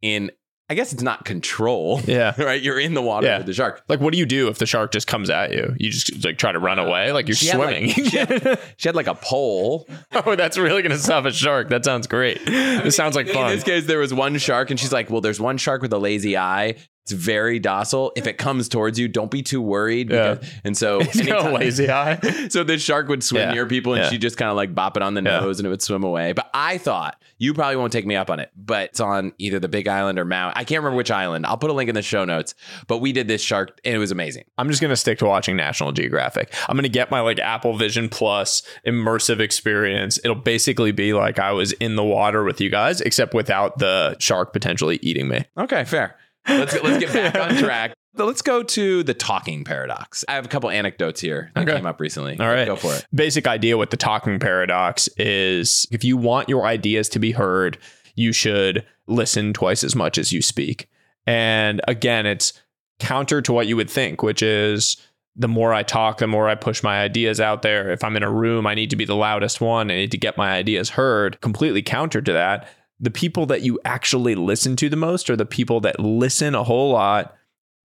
[0.00, 0.30] in
[0.70, 2.00] I guess it's not control.
[2.06, 2.40] Yeah.
[2.40, 2.62] right?
[2.62, 3.38] You're in the water Yeah.
[3.38, 3.82] with the shark.
[3.88, 5.74] Like, what do you do if the shark just comes at you?
[5.78, 7.90] You just like try to run uh, away, like you're She had, like- swimming.
[8.10, 9.88] she had- She had like a pole.
[10.12, 11.68] oh, that's really gonna stop a shark.
[11.70, 12.44] That sounds great.
[12.46, 13.50] This sounds like fun.
[13.50, 15.92] In this case, there was one shark, and she's like, "Well, there's one shark with
[15.92, 16.76] a lazy eye.
[17.12, 18.12] It's very docile.
[18.16, 20.34] If it comes towards you, don't be too worried." Yeah.
[20.34, 22.18] Because, And so, He's got a lazy eye.
[22.50, 23.52] so this shark would swim Yeah.
[23.54, 24.10] near people, and Yeah.
[24.10, 25.40] she just kind of like bop it on the Yeah.
[25.40, 26.32] nose, and it would swim away.
[26.32, 29.58] But I thought you probably won't take me up on it, but it's on either
[29.58, 30.52] the Big Island or Maui.
[30.54, 31.46] I can't remember which island.
[31.46, 32.54] I'll put a link in the show notes.
[32.86, 34.44] But we did this shark, and it was amazing.
[34.58, 36.52] I'm just gonna stick to watching National Geographic.
[36.68, 40.18] I'm gonna get my like Apple Vision Plus immersive experience.
[40.22, 44.16] It'll basically be like I was in the water with you guys, except without the
[44.18, 45.44] shark potentially eating me.
[45.58, 46.16] Okay, fair.
[46.48, 47.94] Let's let's get back on track.
[48.16, 50.24] So let's go to the talking paradox.
[50.28, 51.76] I have a couple anecdotes here that Okay.
[51.76, 52.38] came up recently.
[52.40, 52.66] All right.
[52.66, 53.06] go for it.
[53.14, 57.78] Basic idea with the talking paradox is if you want your ideas to be heard,
[58.16, 60.88] you should listen twice as much as you speak.
[61.26, 62.52] And again, it's
[62.98, 64.96] counter to what you would think, which is
[65.36, 67.90] the more I talk, the more I push my ideas out there.
[67.92, 69.90] If I'm in a room, I need to be the loudest one.
[69.90, 71.40] I need to get my ideas heard.
[71.40, 72.68] Completely counter to that.
[73.00, 76.64] The people that you actually listen to the most are the people that listen a
[76.64, 77.34] whole lot.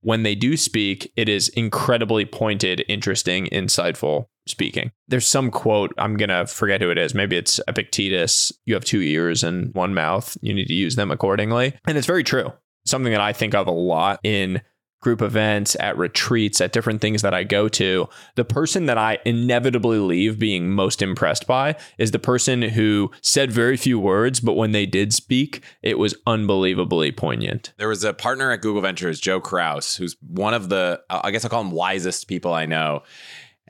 [0.01, 4.91] When they do speak, it is incredibly pointed, interesting, insightful speaking.
[5.07, 7.15] There's some quote, I'm going to forget who it is.
[7.15, 8.51] Maybe it's Epictetus.
[8.65, 10.37] You have two ears and one mouth.
[10.41, 11.73] You need to use them accordingly.
[11.87, 12.53] And it's very true.
[12.85, 14.61] Something that I think of a lot in
[15.05, 18.09] group events, at retreats, at different things that I go to.
[18.33, 23.51] The person that I inevitably leave being most impressed by is the person who said
[23.51, 27.71] very few words, but when they did speak, it was unbelievably poignant.
[27.77, 31.45] There was a partner at Google Ventures, Joe Kraus, who's one of the, I guess
[31.45, 33.03] I'll call him wisest people I know.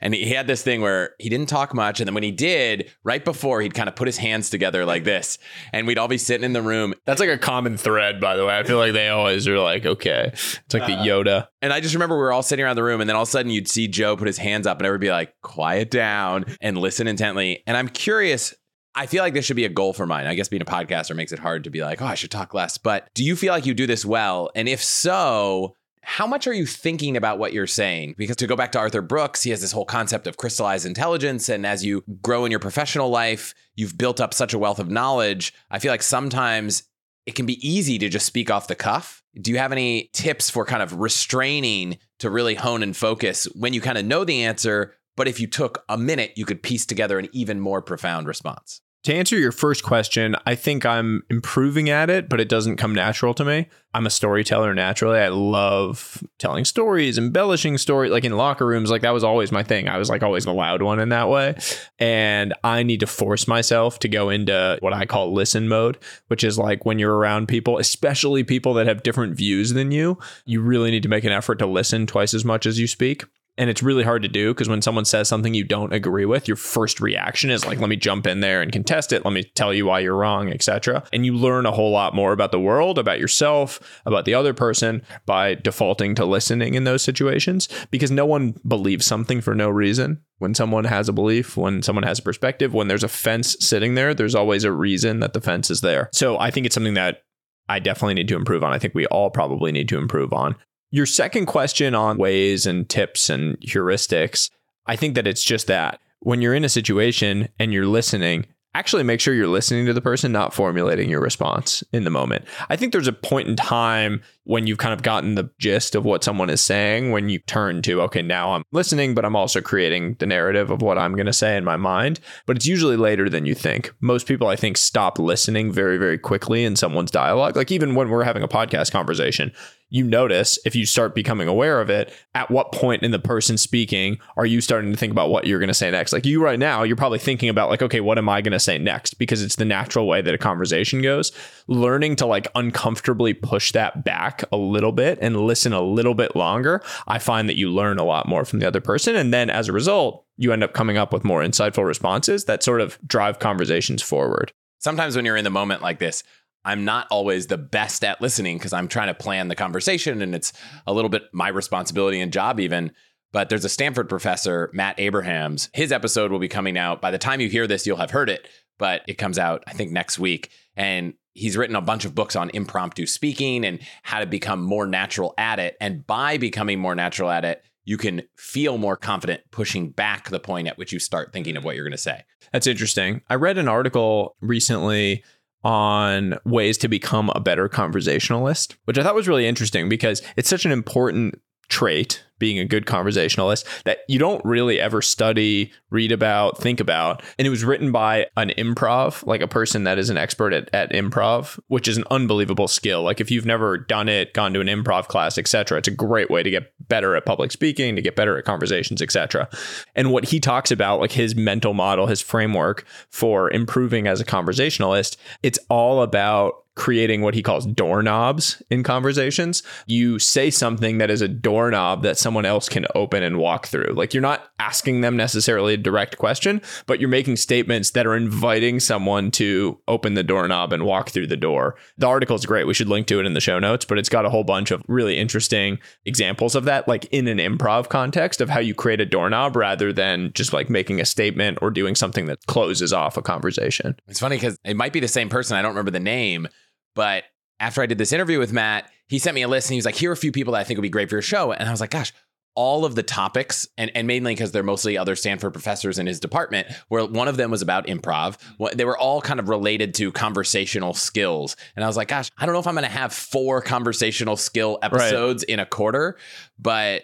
[0.05, 1.99] And he had this thing where he didn't talk much.
[1.99, 5.03] And then when he did, right before, he'd kind of put his hands together like
[5.03, 5.39] this.
[5.73, 6.93] And we'd all be sitting in the room.
[7.05, 8.55] That's like a common thread, by the way.
[8.55, 11.47] I feel like they always are like, okay, it's like the uh, Yoda.
[11.63, 13.01] And I just remember we were all sitting around the room.
[13.01, 15.07] And then all of a sudden, you'd see Joe put his hands up and everybody
[15.07, 17.63] be like, quiet down and listen intently.
[17.65, 18.53] And I'm curious.
[18.93, 20.27] I feel like this should be a goal for mine.
[20.27, 22.53] I guess being a podcaster makes it hard to be like, oh, I should talk
[22.53, 22.77] less.
[22.77, 24.51] But do you feel like you do this well?
[24.55, 28.13] And if so, how much are you thinking about what you're saying?
[28.15, 31.49] Because to go back to Arthur Brooks, he has this whole concept of crystallized intelligence.
[31.49, 34.89] And as you grow in your professional life, you've built up such a wealth of
[34.89, 35.51] knowledge.
[35.71, 36.83] I feel like sometimes
[37.25, 39.23] it can be easy to just speak off the cuff.
[39.41, 43.73] Do you have any tips for kind of restraining to really hone and focus when
[43.73, 44.93] you kind of know the answer?
[45.17, 48.81] But if you took a minute, you could piece together an even more profound response.
[49.05, 52.95] To answer your first question, I think I'm improving at it, but it doesn't come
[52.95, 53.67] natural to me.
[53.93, 55.19] I'm a storyteller naturally.
[55.19, 58.11] I love telling stories, embellishing stories.
[58.11, 59.87] Like in locker rooms, like that was always my thing.
[59.87, 61.55] I was like always the loud one in that way.
[61.99, 66.43] And I need to force myself to go into what I call listen mode, which
[66.43, 70.61] is like when you're around people, especially people that have different views than you, you
[70.61, 73.23] really need to make an effort to listen twice as much as you speak.
[73.57, 76.47] And it's really hard to do because when someone says something you don't agree with,
[76.47, 79.23] your first reaction is like, let me jump in there and contest it.
[79.23, 81.03] Let me tell you why you're wrong, etc.
[81.13, 84.53] And you learn a whole lot more about the world, about yourself, about the other
[84.53, 89.69] person by defaulting to listening in those situations because no one believes something for no
[89.69, 90.21] reason.
[90.39, 93.95] When someone has a belief, when someone has a perspective, when there's a fence sitting
[93.95, 96.09] there, there's always a reason that the fence is there.
[96.11, 97.21] So I think it's something that
[97.69, 98.73] I definitely need to improve on.
[98.73, 100.55] I think we all probably need to improve on.
[100.95, 104.49] Your second question on ways and tips and heuristics,
[104.85, 109.03] I think that it's just that when you're in a situation and you're listening, actually
[109.03, 112.45] make sure you're listening to the person, not formulating your response in the moment.
[112.69, 116.05] I think there's a point in time when you've kind of gotten the gist of
[116.05, 119.59] what someone is saying, when you turn to, okay, now I'm listening, but I'm also
[119.59, 122.21] creating the narrative of what I'm going to say in my mind.
[122.45, 123.93] But it's usually later than you think.
[123.99, 127.57] Most people, I think, stop listening very, very quickly in someone's dialogue.
[127.57, 129.51] Like even when we're having a podcast conversation,
[129.89, 133.57] you notice if you start becoming aware of it, at what point in the person
[133.57, 136.11] speaking are you starting to think about what you're going to say next?
[136.11, 138.59] Like you right now, you're probably thinking about like, okay, what am I going to
[138.59, 139.15] say next?
[139.15, 141.31] Because it's the natural way that a conversation goes.
[141.67, 146.35] Learning to like uncomfortably push that back a little bit and listen a little bit
[146.35, 149.15] longer, I find that you learn a lot more from the other person.
[149.15, 152.63] And then as a result, you end up coming up with more insightful responses that
[152.63, 154.51] sort of drive conversations forward.
[154.79, 156.23] Sometimes when you're in the moment like this,
[156.65, 160.35] I'm not always the best at listening because I'm trying to plan the conversation and
[160.35, 160.51] it's
[160.87, 162.91] a little bit my responsibility and job, even.
[163.31, 165.69] But there's a Stanford professor, Matt Abrahams.
[165.73, 167.01] His episode will be coming out.
[167.01, 168.47] By the time you hear this, you'll have heard it,
[168.79, 170.51] but it comes out, I think, next week.
[170.75, 174.87] And he's written a bunch of books on impromptu speaking and how to become more
[174.87, 175.75] natural at it.
[175.79, 180.39] And by becoming more natural at it, you can feel more confident pushing back the
[180.39, 182.23] point at which you start thinking of what you're going to say.
[182.51, 183.21] That's interesting.
[183.29, 185.23] I read an article recently
[185.65, 190.47] on ways to become a better conversationalist, which I thought was really interesting because it's
[190.47, 196.11] such an important trait being a good conversationalist that you don't really ever study, read
[196.11, 197.23] about, think about.
[197.37, 200.69] And it was written by an improv, like a person that is an expert at,
[200.73, 203.03] at improv, which is an unbelievable skill.
[203.03, 206.29] Like if you've never done it, gone to an improv class, etc., it's a great
[206.29, 209.49] way to get better at public speaking, to get better at conversations, etc.
[209.95, 214.25] And what he talks about, like his mental model, his framework for improving as a
[214.25, 219.63] conversationalist, it's all about creating what he calls doorknobs in conversations.
[219.85, 223.93] You say something that is a doorknob that someone else can open and walk through.
[223.93, 228.15] Like you're not asking them necessarily a direct question, but you're making statements that are
[228.15, 231.75] inviting someone to open the doorknob and walk through the door.
[231.99, 232.65] The article is great.
[232.65, 234.71] We should link to it in the show notes, but it's got a whole bunch
[234.71, 238.99] of really interesting examples of that, like in an improv context of how you create
[238.99, 243.17] a doorknob rather than just like making a statement or doing something that closes off
[243.17, 243.95] a conversation.
[244.07, 245.57] It's funny because it might be the same person.
[245.57, 246.47] I don't remember the name
[246.95, 247.25] but
[247.59, 249.85] after I did this interview with Matt, he sent me a list and he was
[249.85, 251.51] like, here are a few people that I think would be great for your show.
[251.51, 252.11] And I was like, gosh,
[252.55, 256.21] all of the topics, and, and mainly because they're mostly other Stanford professors in his
[256.21, 258.37] department, where one of them was about improv.
[258.73, 261.57] They were all kind of related to conversational skills.
[261.75, 264.37] And I was like, gosh, I don't know if I'm going to have four conversational
[264.37, 265.53] skill episodes right.
[265.53, 266.17] in a quarter,
[266.57, 267.03] but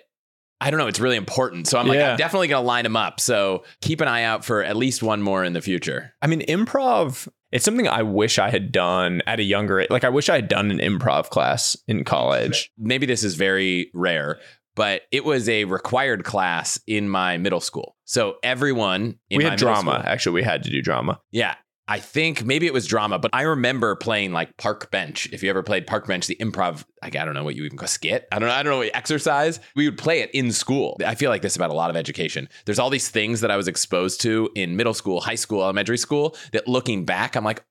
[0.61, 0.87] I don't know.
[0.87, 1.67] It's really important.
[1.67, 2.11] So I'm like, yeah.
[2.11, 3.19] I'm definitely going to line them up.
[3.19, 6.13] So keep an eye out for at least one more in the future.
[6.21, 9.89] I mean, improv, it's something I wish I had done at a younger age.
[9.89, 12.71] Like, I wish I had done an improv class in college.
[12.77, 14.39] Maybe this is very rare,
[14.75, 17.97] but it was a required class in my middle school.
[18.05, 19.93] So everyone we had drama.
[19.93, 21.19] School, Actually, we had to do drama.
[21.31, 21.55] Yeah,
[21.91, 25.27] I think maybe it was drama, but I remember playing like Park Bench.
[25.33, 27.77] If you ever played Park Bench, the improv, like I don't know what you even
[27.77, 28.29] call skit.
[28.31, 28.55] I don't know.
[28.55, 29.59] I don't know what exercise.
[29.75, 30.95] We would play it in school.
[31.05, 32.47] I feel like this about a lot of education.
[32.63, 35.97] There's all these things that I was exposed to in middle school, high school, elementary
[35.97, 36.37] school.
[36.53, 37.61] That looking back, I'm like,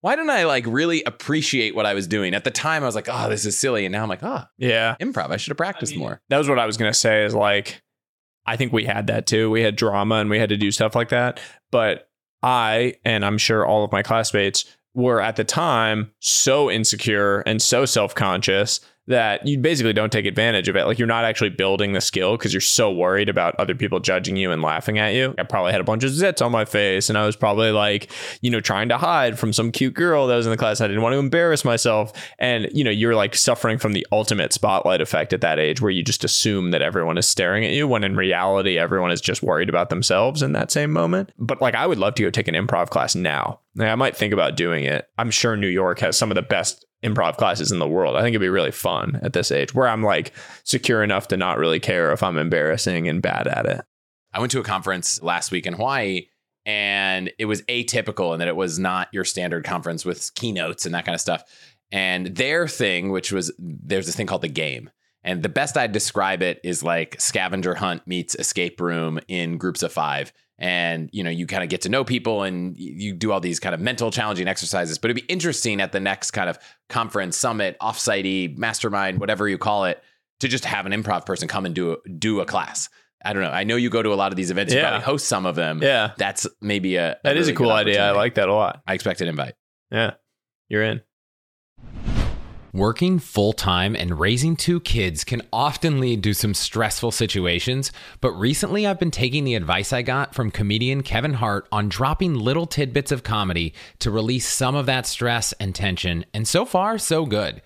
[0.00, 2.82] why didn't I like really appreciate what I was doing at the time?
[2.82, 5.30] I was like, oh, this is silly, and now I'm like, oh, yeah, improv.
[5.30, 6.20] I should have practiced I mean, more.
[6.28, 7.24] That was what I was gonna say.
[7.24, 7.80] Is like,
[8.44, 9.48] I think we had that too.
[9.48, 11.38] We had drama and we had to do stuff like that,
[11.70, 12.09] but
[12.42, 17.62] I, and I'm sure all of my classmates, were at the time so insecure and
[17.62, 20.84] so self conscious that you basically don't take advantage of it.
[20.84, 24.36] Like you're not actually building the skill because you're so worried about other people judging
[24.36, 25.34] you and laughing at you.
[25.36, 28.10] I probably had a bunch of zits on my face and I was probably like,
[28.40, 30.80] you know, trying to hide from some cute girl that was in the class.
[30.80, 32.12] I didn't want to embarrass myself.
[32.38, 35.90] And, you know, you're like suffering from the ultimate spotlight effect at that age where
[35.90, 39.42] you just assume that everyone is staring at you when in reality, everyone is just
[39.42, 41.32] worried about themselves in that same moment.
[41.38, 43.60] But like, I would love to go take an improv class now.
[43.78, 45.08] I might think about doing it.
[45.18, 48.16] I'm sure New York has some of the best improv classes in the world.
[48.16, 50.32] I think it'd be really fun at this age where I'm like
[50.64, 53.80] secure enough to not really care if I'm embarrassing and bad at it.
[54.32, 56.26] I went to a conference last week in Hawaii
[56.66, 60.94] and it was atypical in that it was not your standard conference with keynotes and
[60.94, 61.42] that kind of stuff.
[61.90, 64.90] And their thing, which was there's this thing called the game.
[65.22, 69.82] And the best I'd describe it is like scavenger hunt meets escape room in groups
[69.82, 73.32] of five and you know you kind of get to know people and you do
[73.32, 76.48] all these kind of mental challenging exercises but it'd be interesting at the next kind
[76.48, 80.02] of conference summit offsitey mastermind whatever you call it
[80.38, 82.88] to just have an improv person come and do a, do a class
[83.22, 83.50] I don't know.
[83.50, 84.72] I know you go to a lot of these events.
[84.72, 84.80] Yeah.
[84.80, 85.82] You probably host some of them.
[85.82, 86.12] Yeah.
[86.16, 88.02] That's maybe a, a that really is a cool idea.
[88.02, 88.82] I like that a lot.
[88.86, 89.54] I expect an invite.
[89.90, 90.12] Yeah.
[90.68, 91.02] You're in.
[92.72, 98.30] Working full time and raising two kids can often lead to some stressful situations, but
[98.30, 102.66] recently I've been taking the advice I got from comedian Kevin Hart on dropping little
[102.66, 107.26] tidbits of comedy to release some of that stress and tension, and so far, so
[107.26, 107.60] good.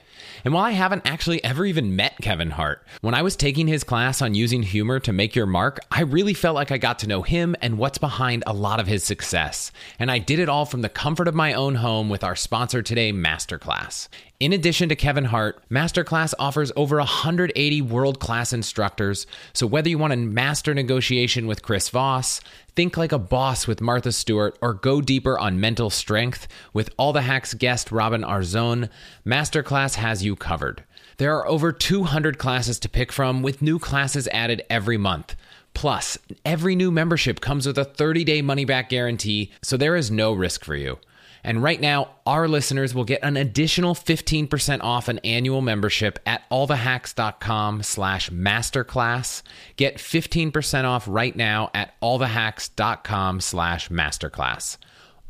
[0.45, 3.85] And while I haven't actually ever even met Kevin Hart, when I was taking his
[3.85, 7.07] class on using humor to make your mark, I really felt like I got to
[7.07, 9.73] know him and what's behind a lot of his success.
[9.99, 12.83] And I did it all from the comfort of my own home with our sponsor
[12.83, 14.09] today, Masterclass.
[14.41, 19.29] In addition to Kevin Hart, Masterclass offers over 180 world class instructors.
[19.53, 22.41] So whether you want to master negotiation with Chris Voss,
[22.75, 27.13] think like a boss with Martha Stewart, or go deeper on mental strength with All
[27.13, 28.91] the Hacks guest Robin Arzón,
[29.25, 30.83] Masterclass has you covered.
[31.19, 35.37] There are over 200 classes to pick from, with new classes added every month.
[35.75, 40.11] Plus, every new membership comes with a 30 day money back guarantee, so there is
[40.11, 40.99] no risk for you.
[41.45, 46.49] And right now, our listeners will get an additional 15% off an annual membership at
[46.51, 49.43] allthehacks.com slash masterclass.
[49.77, 54.79] Get 15% off right now at allthehacks.com slash masterclass.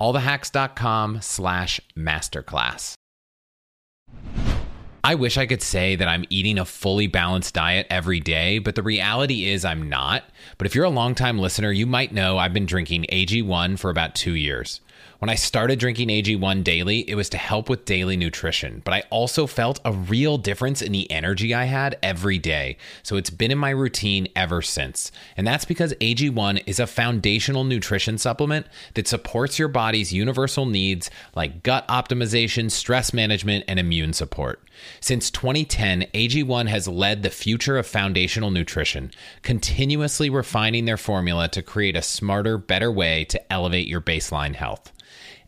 [0.01, 2.95] allthehacks.com slash masterclass.
[5.03, 8.75] I wish I could say that I'm eating a fully balanced diet every day, but
[8.75, 10.25] the reality is I'm not.
[10.57, 14.15] But if you're a longtime listener, you might know I've been drinking AG1 for about
[14.15, 14.81] two years.
[15.19, 19.05] When I started drinking AG1 daily, it was to help with daily nutrition, but I
[19.11, 22.77] also felt a real difference in the energy I had every day.
[23.03, 25.13] So it's been in my routine ever since.
[25.37, 31.11] And that's because AG1 is a foundational nutrition supplement that supports your body's universal needs
[31.35, 34.61] like gut optimization, stress management, and immune support.
[35.01, 39.11] Since 2010, AG1 has led the future of foundational nutrition,
[39.43, 44.93] continuously refining their formula to create a smarter, better way to elevate your baseline health.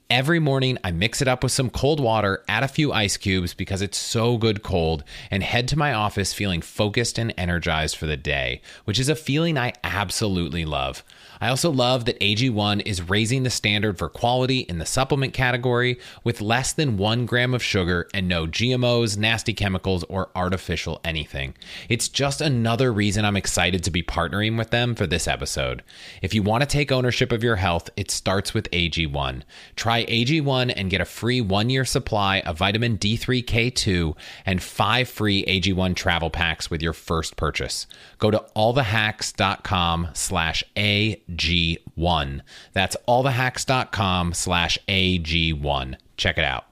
[0.09, 3.55] Every morning, I mix it up with some cold water, add a few ice cubes
[3.55, 5.03] because it's so good cold,
[5.33, 9.17] and head to my office feeling focused and energized for the day, which is a
[9.17, 11.03] feeling I absolutely love.
[11.41, 15.99] I also love that AG1 is raising the standard for quality in the supplement category
[16.25, 21.55] with less than one gram of sugar and no GMOs, nasty chemicals, or artificial anything.
[21.89, 25.83] It's just another reason I'm excited to be partnering with them for this episode.
[26.23, 29.43] If you want to take ownership of your health, it starts with AG1.
[29.77, 35.45] Try AG1 and get a free one year supply of vitamin D3K2 and five free
[35.45, 37.87] AG1 travel packs with your first purchase.
[38.19, 42.41] Go to allthehacks.com slash A AG1.
[42.73, 45.97] That's allthehacks.com slash AG1.
[46.17, 46.67] Check it out.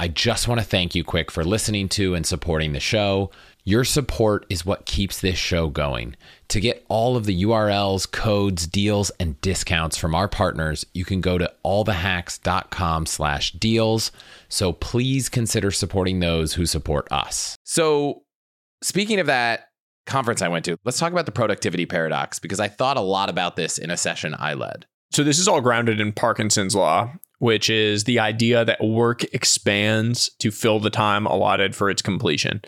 [0.00, 3.32] I just want to thank you quick for listening to and supporting the show.
[3.64, 6.16] Your support is what keeps this show going.
[6.48, 11.20] To get all of the URLs, codes, deals, and discounts from our partners, you can
[11.20, 14.12] go to allthehacks.com slash deals.
[14.48, 17.56] So please consider supporting those who support us.
[17.64, 18.22] So
[18.82, 19.67] speaking of that,
[20.08, 20.76] conference I went to.
[20.84, 23.96] Let's talk about the productivity paradox because I thought a lot about this in a
[23.96, 24.86] session I led.
[25.10, 30.30] So, this is all grounded in Parkinson's law, which is the idea that work expands
[30.40, 32.60] to fill the time allotted for its completion.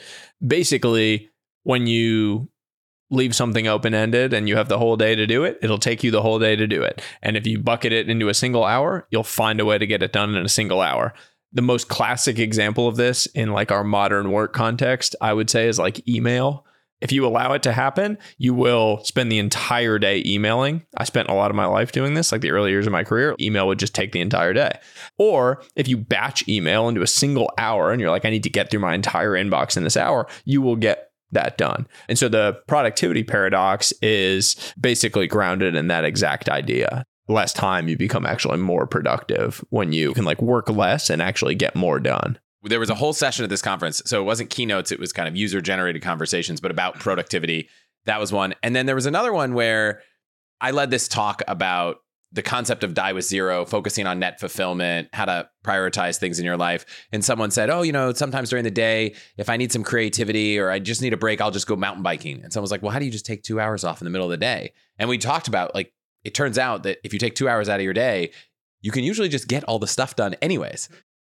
[0.47, 1.29] Basically,
[1.65, 2.49] when you
[3.11, 6.05] leave something open ended and you have the whole day to do it, it'll take
[6.05, 7.03] you the whole day to do it.
[7.23, 10.03] And if you bucket it into a single hour, you'll find a way to get
[10.03, 11.13] it done in a single hour.
[11.53, 15.67] The most classic example of this in like our modern work context, I would say,
[15.67, 16.65] is like email
[17.01, 20.85] if you allow it to happen, you will spend the entire day emailing.
[20.97, 23.05] I spent a lot of my life doing this, like the early years of my
[23.05, 23.35] career.
[23.41, 24.79] Email would just take the entire day.
[25.19, 28.51] Or if you batch email into a single hour and you're like, I need to
[28.51, 31.87] get through my entire inbox in this hour, you will get that done.
[32.09, 37.05] And so the productivity paradox is basically grounded in that exact idea.
[37.29, 41.55] Less time, you become actually more productive when you can like work less and actually
[41.55, 44.03] get more done there was a whole session at this conference.
[44.05, 47.69] So it wasn't keynotes, it was kind of user generated conversations, but about productivity.
[48.07, 48.55] That was one.
[48.63, 50.03] And then there was another one where
[50.61, 51.99] I led this talk about
[52.33, 56.45] the concept of die with zero, focusing on net fulfillment, how to prioritize things in
[56.45, 56.87] your life.
[57.13, 60.59] And someone said, Oh, you know, sometimes during the day, if I need some creativity
[60.59, 62.43] or I just need a break, I'll just go mountain biking.
[62.43, 64.11] And someone was like, Well, how do you just take two hours off in the
[64.11, 64.73] middle of the day?
[64.99, 65.93] And we talked about like,
[66.23, 68.31] it turns out that if you take two hours out of your day,
[68.81, 70.89] you can usually just get all the stuff done anyways.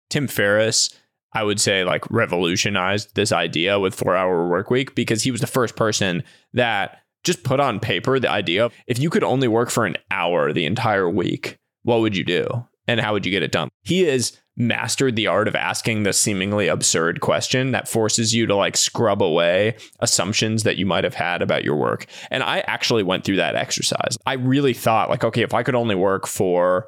[0.10, 0.94] Tim Ferriss
[1.34, 5.42] I would say like revolutionized this idea with four hour work week because he was
[5.42, 6.24] the first person
[6.54, 9.98] that just put on paper the idea of if you could only work for an
[10.10, 12.66] hour the entire week, what would you do?
[12.88, 13.70] And how would you get it done?
[13.84, 18.56] He has mastered the art of asking the seemingly absurd question that forces you to
[18.56, 22.06] like scrub away assumptions that you might have had about your work.
[22.30, 24.18] And I actually went through that exercise.
[24.26, 26.88] I really thought like, okay, if I could only work for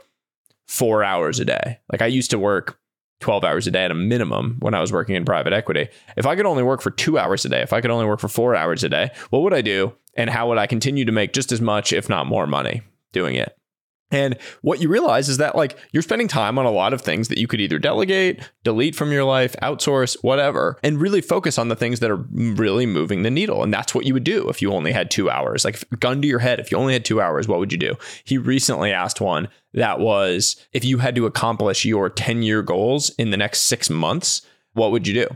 [0.68, 2.78] four hours a day, like I used to work
[3.22, 5.88] 12 hours a day at a minimum when I was working in private equity.
[6.18, 8.20] If I could only work for two hours a day, if I could only work
[8.20, 9.94] for four hours a day, what would I do?
[10.16, 12.82] And how would I continue to make just as much, if not more money
[13.14, 13.56] doing it?
[14.12, 17.30] And what you realize is that like you're spending time on a lot of things
[17.30, 21.70] that you could either delegate, delete from your life, outsource, whatever, and really focus on
[21.70, 23.64] the things that are really moving the needle.
[23.64, 25.64] And that's what you would do if you only had two hours.
[25.64, 27.96] Like gun to your head, if you only had two hours, what would you do?
[28.26, 33.10] He recently asked one that was if you had to accomplish your 10 year goals
[33.12, 34.42] in the next six months,
[34.74, 35.28] what would you do?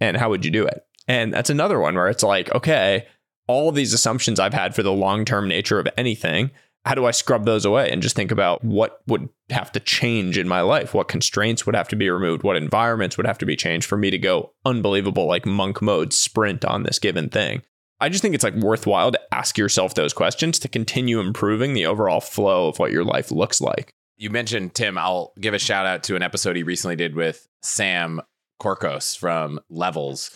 [0.00, 0.86] And how would you do it?
[1.08, 3.06] And that's another one where it's like, okay,
[3.48, 6.52] all of these assumptions I've had for the long term nature of anything
[6.84, 10.38] how do I scrub those away and just think about what would have to change
[10.38, 10.94] in my life?
[10.94, 12.42] What constraints would have to be removed?
[12.42, 16.12] What environments would have to be changed for me to go unbelievable, like monk mode
[16.12, 17.62] sprint on this given thing?
[18.00, 21.84] I just think it's like worthwhile to ask yourself those questions to continue improving the
[21.84, 23.92] overall flow of what your life looks like.
[24.16, 24.96] You mentioned Tim.
[24.96, 28.22] I'll give a shout out to an episode he recently did with Sam
[28.60, 30.30] Corcos from Levels.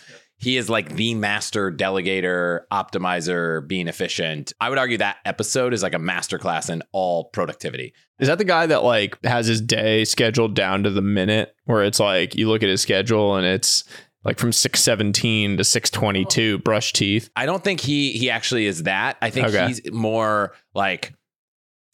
[0.44, 4.52] He is like the master delegator, optimizer, being efficient.
[4.60, 7.94] I would argue that episode is like a masterclass in all productivity.
[8.20, 11.82] Is that the guy that like has his day scheduled down to the minute where
[11.82, 13.84] it's like you look at his schedule and it's
[14.22, 17.30] like from 617 to 622 brush teeth?
[17.36, 19.16] I don't think he he actually is that.
[19.20, 19.66] I think Okay.
[19.66, 21.12] he's more like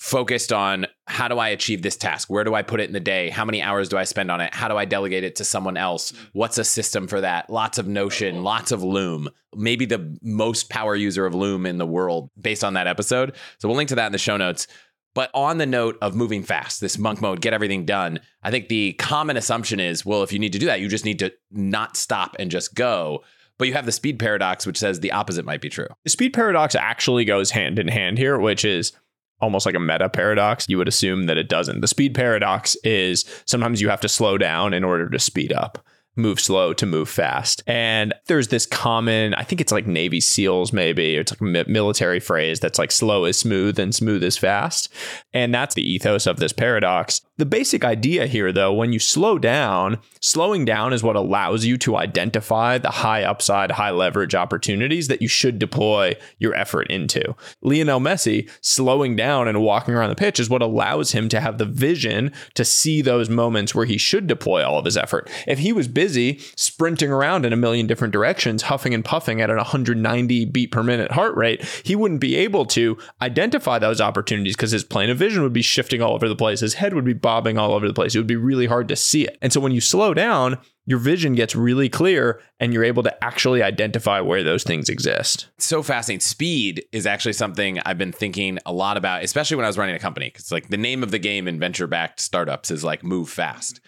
[0.00, 2.30] focused on how do I achieve this task?
[2.30, 3.28] Where do I put it in the day?
[3.28, 4.54] How many hours do I spend on it?
[4.54, 6.12] How do I delegate it to someone else?
[6.12, 6.24] Mm-hmm.
[6.32, 7.50] What's a system for that?
[7.50, 9.28] Lots of Notion, lots of Loom.
[9.54, 13.36] Maybe the most power user of Loom in the world based on that episode.
[13.58, 14.66] So we'll link to that in the show notes.
[15.14, 18.68] But on the note of moving fast, this monk mode, get everything done, I think
[18.68, 21.30] the common assumption is well, if you need to do that, you just need to
[21.50, 23.22] not stop and just go.
[23.58, 25.88] But you have the speed paradox, which says the opposite might be true.
[26.04, 28.92] The speed paradox actually goes hand in hand here, which is
[29.40, 30.66] almost like a meta paradox.
[30.68, 31.80] You would assume that it doesn't.
[31.80, 35.84] The speed paradox is sometimes you have to slow down in order to speed up.
[36.16, 37.62] Move slow to move fast.
[37.68, 41.14] And there's this common, I think it's like Navy SEALs, maybe.
[41.16, 44.92] It's like a military phrase that's like slow is smooth and smooth is fast.
[45.32, 47.22] And that's the ethos of this paradox.
[47.40, 51.78] The basic idea here, though, when you slow down, slowing down is what allows you
[51.78, 57.34] to identify the high upside, high leverage opportunities that you should deploy your effort into.
[57.62, 61.56] Lionel Messi slowing down and walking around the pitch is what allows him to have
[61.56, 65.30] the vision to see those moments where he should deploy all of his effort.
[65.46, 69.48] If he was busy sprinting around in a million different directions, huffing and puffing at
[69.48, 74.56] an 190 beat per minute heart rate, he wouldn't be able to identify those opportunities
[74.56, 76.60] because his plane of vision would be shifting all over the place.
[76.60, 78.12] His head would be bobbing all over the place.
[78.12, 79.38] It would be really hard to see it.
[79.40, 83.24] And so when you slow down, your vision gets really clear and you're able to
[83.24, 85.46] actually identify where those things exist.
[85.56, 86.18] so fascinating.
[86.18, 89.94] Speed is actually something I've been thinking a lot about, especially when I was running
[89.94, 90.26] a company.
[90.26, 93.80] Because like the name of the game in venture backed startups is like move fast.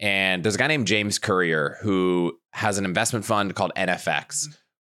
[0.00, 4.48] And there's a guy named James Currier who has an investment fund called NFX.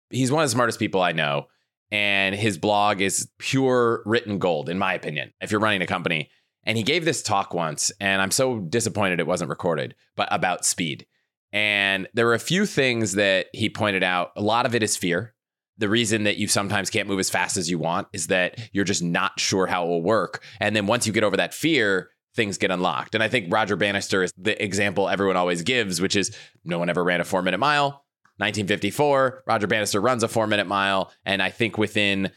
[0.09, 1.45] He's one of the smartest people I know.
[1.91, 6.31] And his blog is pure written gold, in my opinion, if you're running a company.
[6.63, 10.65] And he gave this talk once, and I'm so disappointed it wasn't recorded, but about
[10.65, 11.07] speed.
[11.51, 14.31] And there were a few things that he pointed out.
[14.35, 15.33] A lot of it is fear
[15.81, 18.85] the reason that you sometimes can't move as fast as you want is that you're
[18.85, 20.43] just not sure how it will work.
[20.59, 23.15] And then once you get over that fear, things get unlocked.
[23.15, 26.89] And I think Roger Bannister is the example everyone always gives, which is no one
[26.89, 28.05] ever ran a four minute mile.
[28.37, 31.11] 1954, Roger Bannister runs a four minute mile.
[31.25, 32.31] And I think within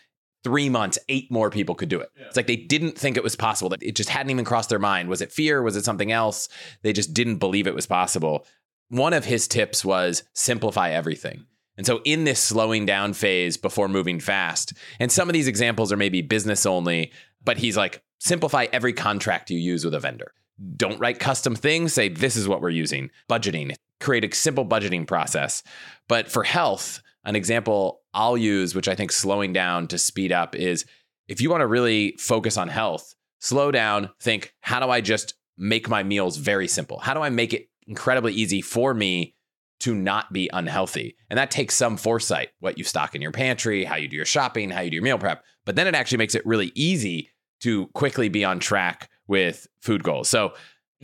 [0.44, 2.10] three months, eight more people could do it.
[2.26, 4.78] It's like they didn't think it was possible, that it just hadn't even crossed their
[4.78, 5.08] mind.
[5.08, 5.62] Was it fear?
[5.62, 6.48] Was it something else?
[6.82, 8.46] They just didn't believe it was possible.
[8.90, 11.46] One of his tips was simplify everything.
[11.76, 15.90] And so, in this slowing down phase before moving fast, and some of these examples
[15.90, 17.10] are maybe business only,
[17.42, 20.32] but he's like, simplify every contract you use with a vendor.
[20.76, 23.10] Don't write custom things, say, this is what we're using.
[23.28, 25.64] Budgeting, create a simple budgeting process.
[26.06, 30.54] But for health, an example I'll use, which I think slowing down to speed up,
[30.54, 30.84] is
[31.28, 35.34] if you want to really focus on health, slow down, think, how do I just
[35.56, 36.98] make my meals very simple?
[36.98, 39.34] How do I make it incredibly easy for me
[39.80, 41.16] to not be unhealthy.
[41.28, 44.24] And that takes some foresight, what you stock in your pantry, how you do your
[44.24, 45.44] shopping, how you do your meal prep.
[45.66, 50.02] But then it actually makes it really easy to quickly be on track with food
[50.02, 50.28] goals.
[50.28, 50.54] So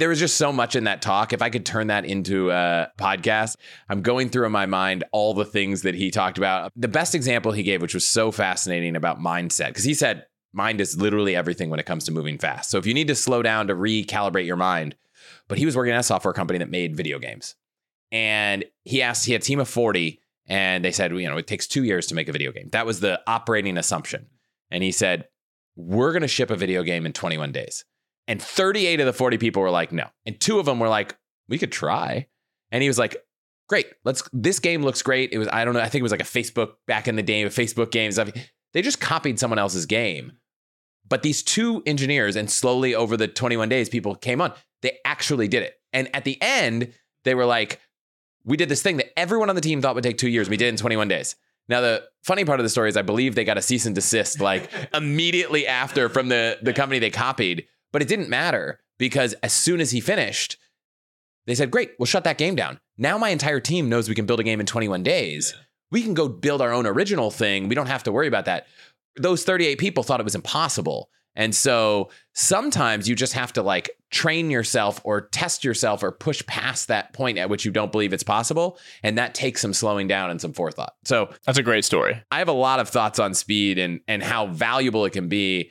[0.00, 1.32] there was just so much in that talk.
[1.32, 3.56] If I could turn that into a podcast,
[3.88, 6.72] I'm going through in my mind all the things that he talked about.
[6.74, 10.80] The best example he gave, which was so fascinating about mindset, because he said mind
[10.80, 12.70] is literally everything when it comes to moving fast.
[12.70, 14.96] So if you need to slow down to recalibrate your mind,
[15.48, 17.54] but he was working at a software company that made video games.
[18.10, 21.46] And he asked, he had a team of 40, and they said, you know, it
[21.46, 22.70] takes two years to make a video game.
[22.72, 24.26] That was the operating assumption.
[24.70, 25.28] And he said,
[25.76, 27.84] we're going to ship a video game in 21 days.
[28.30, 30.06] And 38 of the 40 people were like, no.
[30.24, 31.18] And two of them were like,
[31.48, 32.28] we could try.
[32.70, 33.16] And he was like,
[33.68, 33.86] great.
[34.04, 35.32] Let's, this game looks great.
[35.32, 37.24] It was, I don't know, I think it was like a Facebook back in the
[37.24, 38.30] day, a Facebook game stuff.
[38.72, 40.34] They just copied someone else's game.
[41.08, 44.52] But these two engineers, and slowly over the 21 days, people came on,
[44.82, 45.74] they actually did it.
[45.92, 46.92] And at the end,
[47.24, 47.80] they were like,
[48.44, 50.48] we did this thing that everyone on the team thought would take two years.
[50.48, 51.34] We did it in 21 days.
[51.68, 53.94] Now, the funny part of the story is I believe they got a cease and
[53.94, 59.34] desist like immediately after from the, the company they copied, but it didn't matter because
[59.42, 60.56] as soon as he finished,
[61.46, 62.80] they said, Great, we'll shut that game down.
[62.98, 65.54] Now my entire team knows we can build a game in 21 days.
[65.90, 67.68] We can go build our own original thing.
[67.68, 68.66] We don't have to worry about that.
[69.16, 71.10] Those 38 people thought it was impossible.
[71.36, 76.44] And so sometimes you just have to like train yourself or test yourself or push
[76.46, 78.78] past that point at which you don't believe it's possible.
[79.02, 80.94] And that takes some slowing down and some forethought.
[81.04, 82.20] So That's a great story.
[82.30, 85.70] I have a lot of thoughts on speed and and how valuable it can be.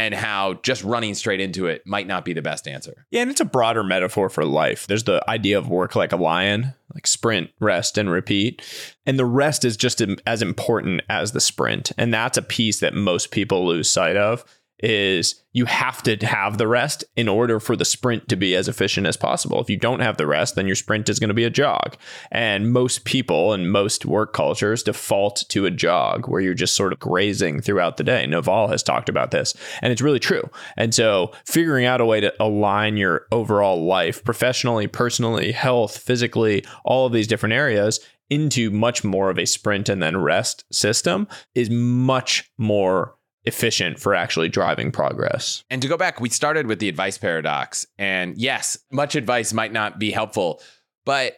[0.00, 3.04] And how just running straight into it might not be the best answer.
[3.10, 4.86] Yeah, and it's a broader metaphor for life.
[4.86, 8.62] There's the idea of work like a lion, like sprint, rest, and repeat.
[9.04, 11.92] And the rest is just as important as the sprint.
[11.98, 14.42] And that's a piece that most people lose sight of
[14.82, 18.68] is you have to have the rest in order for the sprint to be as
[18.68, 19.60] efficient as possible.
[19.60, 21.96] If you don't have the rest, then your sprint is going to be a jog.
[22.30, 26.92] And most people and most work cultures default to a jog where you're just sort
[26.92, 28.26] of grazing throughout the day.
[28.26, 30.48] Naval has talked about this, and it's really true.
[30.76, 36.64] And so figuring out a way to align your overall life, professionally, personally, health, physically,
[36.84, 38.00] all of these different areas
[38.30, 44.14] into much more of a sprint and then rest system is much more efficient for
[44.14, 45.64] actually driving progress.
[45.70, 47.86] And to go back, we started with the advice paradox.
[47.98, 50.60] And yes, much advice might not be helpful,
[51.04, 51.36] but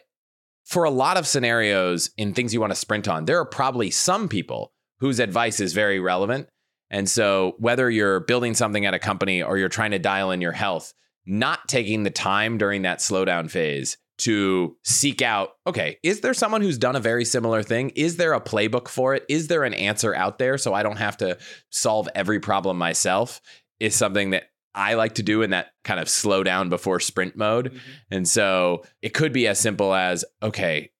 [0.65, 3.91] for a lot of scenarios in things you want to sprint on, there are probably
[3.91, 6.47] some people whose advice is very relevant.
[6.89, 10.41] And so, whether you're building something at a company or you're trying to dial in
[10.41, 10.93] your health,
[11.25, 16.61] not taking the time during that slowdown phase to seek out okay, is there someone
[16.61, 17.89] who's done a very similar thing?
[17.95, 19.25] Is there a playbook for it?
[19.27, 21.37] Is there an answer out there so I don't have to
[21.71, 23.41] solve every problem myself?
[23.79, 24.45] Is something that
[24.75, 27.67] I like to do in that kind of slow down before sprint mode.
[27.67, 27.79] Mm-hmm.
[28.11, 30.91] And so it could be as simple as okay,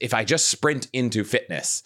[0.00, 1.82] if I just sprint into fitness,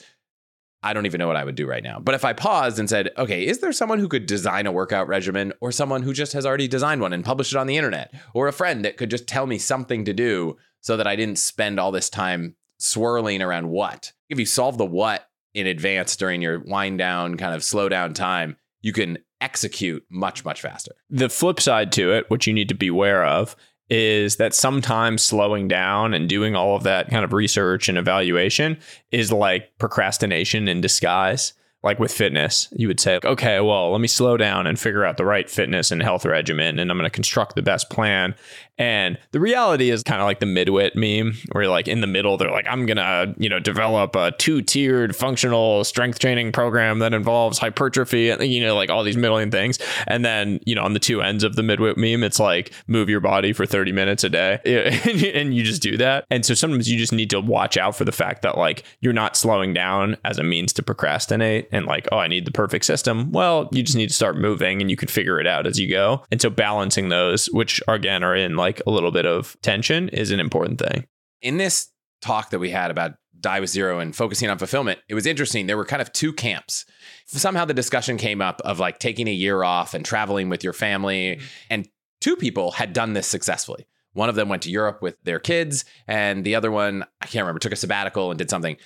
[0.83, 1.99] I don't even know what I would do right now.
[2.01, 5.09] But if I paused and said, okay, is there someone who could design a workout
[5.09, 8.15] regimen or someone who just has already designed one and published it on the internet
[8.33, 11.39] or a friend that could just tell me something to do so that I didn't
[11.39, 14.13] spend all this time swirling around what?
[14.29, 18.15] If you solve the what in advance during your wind down, kind of slow down
[18.15, 20.93] time, you can execute much, much faster.
[21.09, 23.57] The flip side to it, which you need to be aware of,
[23.89, 28.79] is that sometimes slowing down and doing all of that kind of research and evaluation
[29.11, 34.09] is like procrastination in disguise like with fitness, you would say, okay, well, let me
[34.09, 37.15] slow down and figure out the right fitness and health regimen, and I'm going to
[37.15, 38.35] construct the best plan.
[38.81, 42.07] And the reality is kind of like the midwit meme, where you're like in the
[42.07, 46.53] middle, they're like, I'm going to, you know, develop a two tiered functional strength training
[46.53, 49.79] program that involves hypertrophy and, you know, like all these million things.
[50.07, 53.11] And then, you know, on the two ends of the midwit meme, it's like move
[53.11, 54.61] your body for 30 minutes a day.
[55.35, 56.25] and you just do that.
[56.31, 59.13] And so sometimes you just need to watch out for the fact that like you're
[59.13, 62.85] not slowing down as a means to procrastinate and like, oh, I need the perfect
[62.85, 63.33] system.
[63.33, 65.89] Well, you just need to start moving and you can figure it out as you
[65.89, 66.25] go.
[66.31, 70.31] And so balancing those, which again are in like, a little bit of tension is
[70.31, 71.07] an important thing.
[71.43, 71.89] In this
[72.21, 75.67] talk that we had about die with zero and focusing on fulfillment, it was interesting.
[75.67, 76.85] There were kind of two camps.
[77.27, 80.75] Somehow the discussion came up of like taking a year off and traveling with your
[80.75, 81.37] family.
[81.37, 81.47] Mm-hmm.
[81.71, 81.89] And
[82.21, 83.87] two people had done this successfully.
[84.13, 87.45] One of them went to Europe with their kids, and the other one, I can't
[87.45, 88.77] remember, took a sabbatical and did something.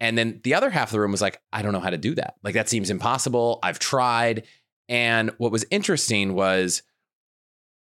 [0.00, 1.98] And then the other half of the room was like, I don't know how to
[1.98, 2.34] do that.
[2.42, 3.58] Like, that seems impossible.
[3.62, 4.46] I've tried.
[4.88, 6.82] And what was interesting was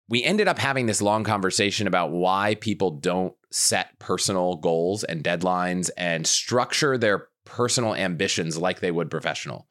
[0.09, 5.23] we ended up having this long conversation about why people don't set personal goals and
[5.23, 9.67] deadlines and structure their personal ambitions like they would professional.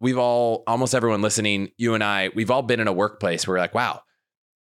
[0.00, 3.54] We've all, almost everyone listening, you and I, we've all been in a workplace where
[3.54, 4.02] we're like, wow,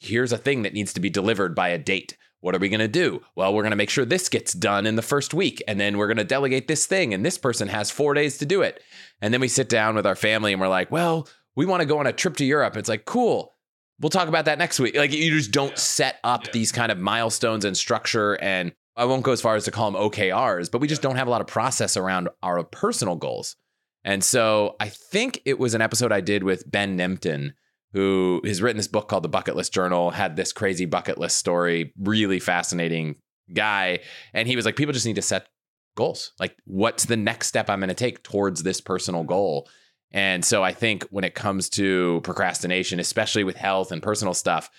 [0.00, 2.16] here's a thing that needs to be delivered by a date.
[2.40, 3.22] What are we going to do?
[3.34, 5.62] Well, we're going to make sure this gets done in the first week.
[5.66, 7.12] And then we're going to delegate this thing.
[7.12, 8.82] And this person has four days to do it.
[9.20, 11.86] And then we sit down with our family and we're like, well, we want to
[11.86, 12.76] go on a trip to Europe.
[12.76, 13.54] It's like, cool
[14.00, 14.96] we'll talk about that next week.
[14.96, 15.76] Like you just don't yeah.
[15.76, 16.52] set up yeah.
[16.52, 18.34] these kind of milestones and structure.
[18.34, 21.16] And I won't go as far as to call them OKRs, but we just don't
[21.16, 23.56] have a lot of process around our personal goals.
[24.04, 27.52] And so I think it was an episode I did with Ben Nemtin,
[27.92, 31.36] who has written this book called The Bucket List Journal, had this crazy bucket list
[31.36, 33.16] story, really fascinating
[33.52, 34.00] guy.
[34.34, 35.48] And he was like, people just need to set
[35.96, 36.32] goals.
[36.38, 39.68] Like, what's the next step I'm going to take towards this personal goal?
[40.10, 44.70] And so I think when it comes to procrastination, especially with health and personal stuff,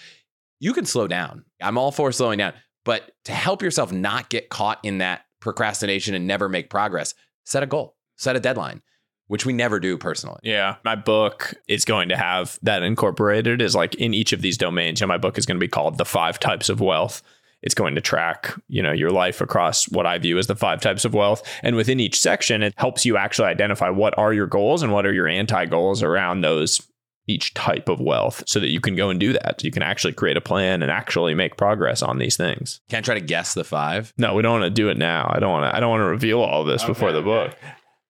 [0.59, 1.45] you can slow down.
[1.61, 2.53] I'm all for slowing down,
[2.83, 7.13] but to help yourself not get caught in that procrastination and never make progress,
[7.45, 8.81] set a goal, set a deadline,
[9.29, 10.39] which we never do personally.
[10.43, 10.75] Yeah.
[10.83, 15.01] My book is going to have that incorporated is like in each of these domains.
[15.01, 17.21] And my book is going to be called The Five Types of Wealth.
[17.61, 20.81] It's going to track you know your life across what i view as the five
[20.81, 21.43] types of wealth.
[21.61, 25.05] And within each section it helps you actually identify what are your goals and what
[25.05, 26.81] are your anti goals around those
[27.27, 29.63] each type of wealth so that you can go and do that.
[29.63, 32.81] You can actually create a plan and actually make progress on these things.
[32.89, 34.11] Can't try to guess the five?
[34.17, 35.29] No we don't want to do it now.
[35.31, 37.55] I don't want to i don't want to reveal all this okay, before the book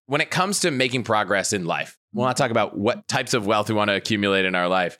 [0.10, 3.46] when it comes to making progress in life we'll not talk about what types of
[3.46, 4.98] wealth we want to accumulate in our life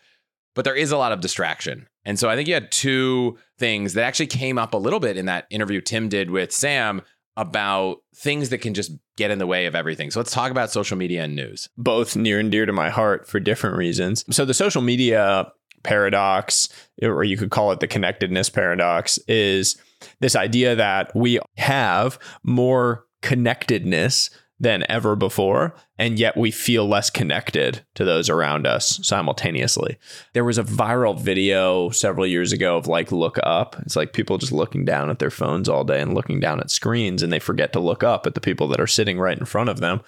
[0.56, 3.94] but there is a lot of distraction and so I think you had two things
[3.94, 7.02] that actually came up a little bit in that interview Tim did with Sam
[7.38, 10.12] about things that can just get in the way of everything.
[10.12, 11.70] So let's talk about social media and news.
[11.78, 14.26] Both near and dear to my heart for different reasons.
[14.36, 15.52] So the social media
[15.84, 16.68] paradox,
[17.02, 19.78] or you could call it the connectedness paradox, is
[20.20, 27.10] this idea that we have more connectedness than ever before, and yet we feel less
[27.10, 29.98] connected to those around us simultaneously.
[30.34, 33.78] There was a viral video several years ago of like look up.
[33.80, 36.72] It's like people just looking down at their phones all day and looking down at
[36.72, 39.46] screens, and they forget to look up at the people that are sitting right in
[39.46, 40.02] front of them.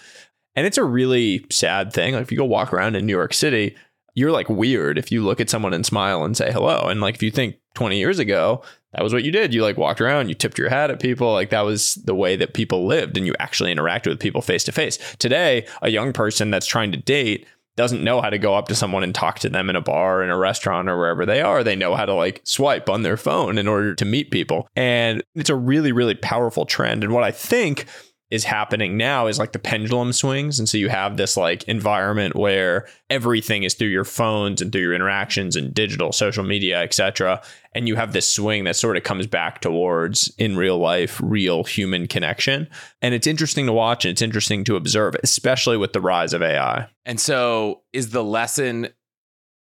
[0.56, 2.14] And it's a really sad thing.
[2.14, 3.76] Like if you go walk around in New York City,
[4.14, 6.90] you're like weird if you look at someone and smile and say hello.
[6.90, 8.62] And like if you think 20 years ago,
[8.94, 9.54] that was what you did.
[9.54, 11.32] You like walked around, you tipped your hat at people.
[11.32, 14.64] Like that was the way that people lived and you actually interacted with people face
[14.66, 14.98] to face.
[15.18, 18.76] Today, a young person that's trying to date doesn't know how to go up to
[18.76, 21.64] someone and talk to them in a bar, in a restaurant, or wherever they are.
[21.64, 24.68] They know how to like swipe on their phone in order to meet people.
[24.76, 27.04] And it's a really, really powerful trend.
[27.04, 27.86] And what I think
[28.32, 30.58] is happening now is like the pendulum swings.
[30.58, 34.82] And so you have this like environment where everything is through your phones and through
[34.82, 37.42] your interactions and digital social media etc
[37.76, 41.64] and you have this swing that sort of comes back towards in real life real
[41.66, 42.68] human connection.
[43.02, 46.42] And it's interesting to watch and it's interesting to observe especially with the rise of
[46.42, 48.88] ai and so is the lesson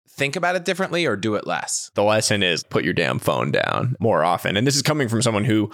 [0.10, 1.90] think about it differently or do it less?
[1.96, 4.58] The lesson is put your damn phone down more often.
[4.58, 5.72] And this is coming from someone who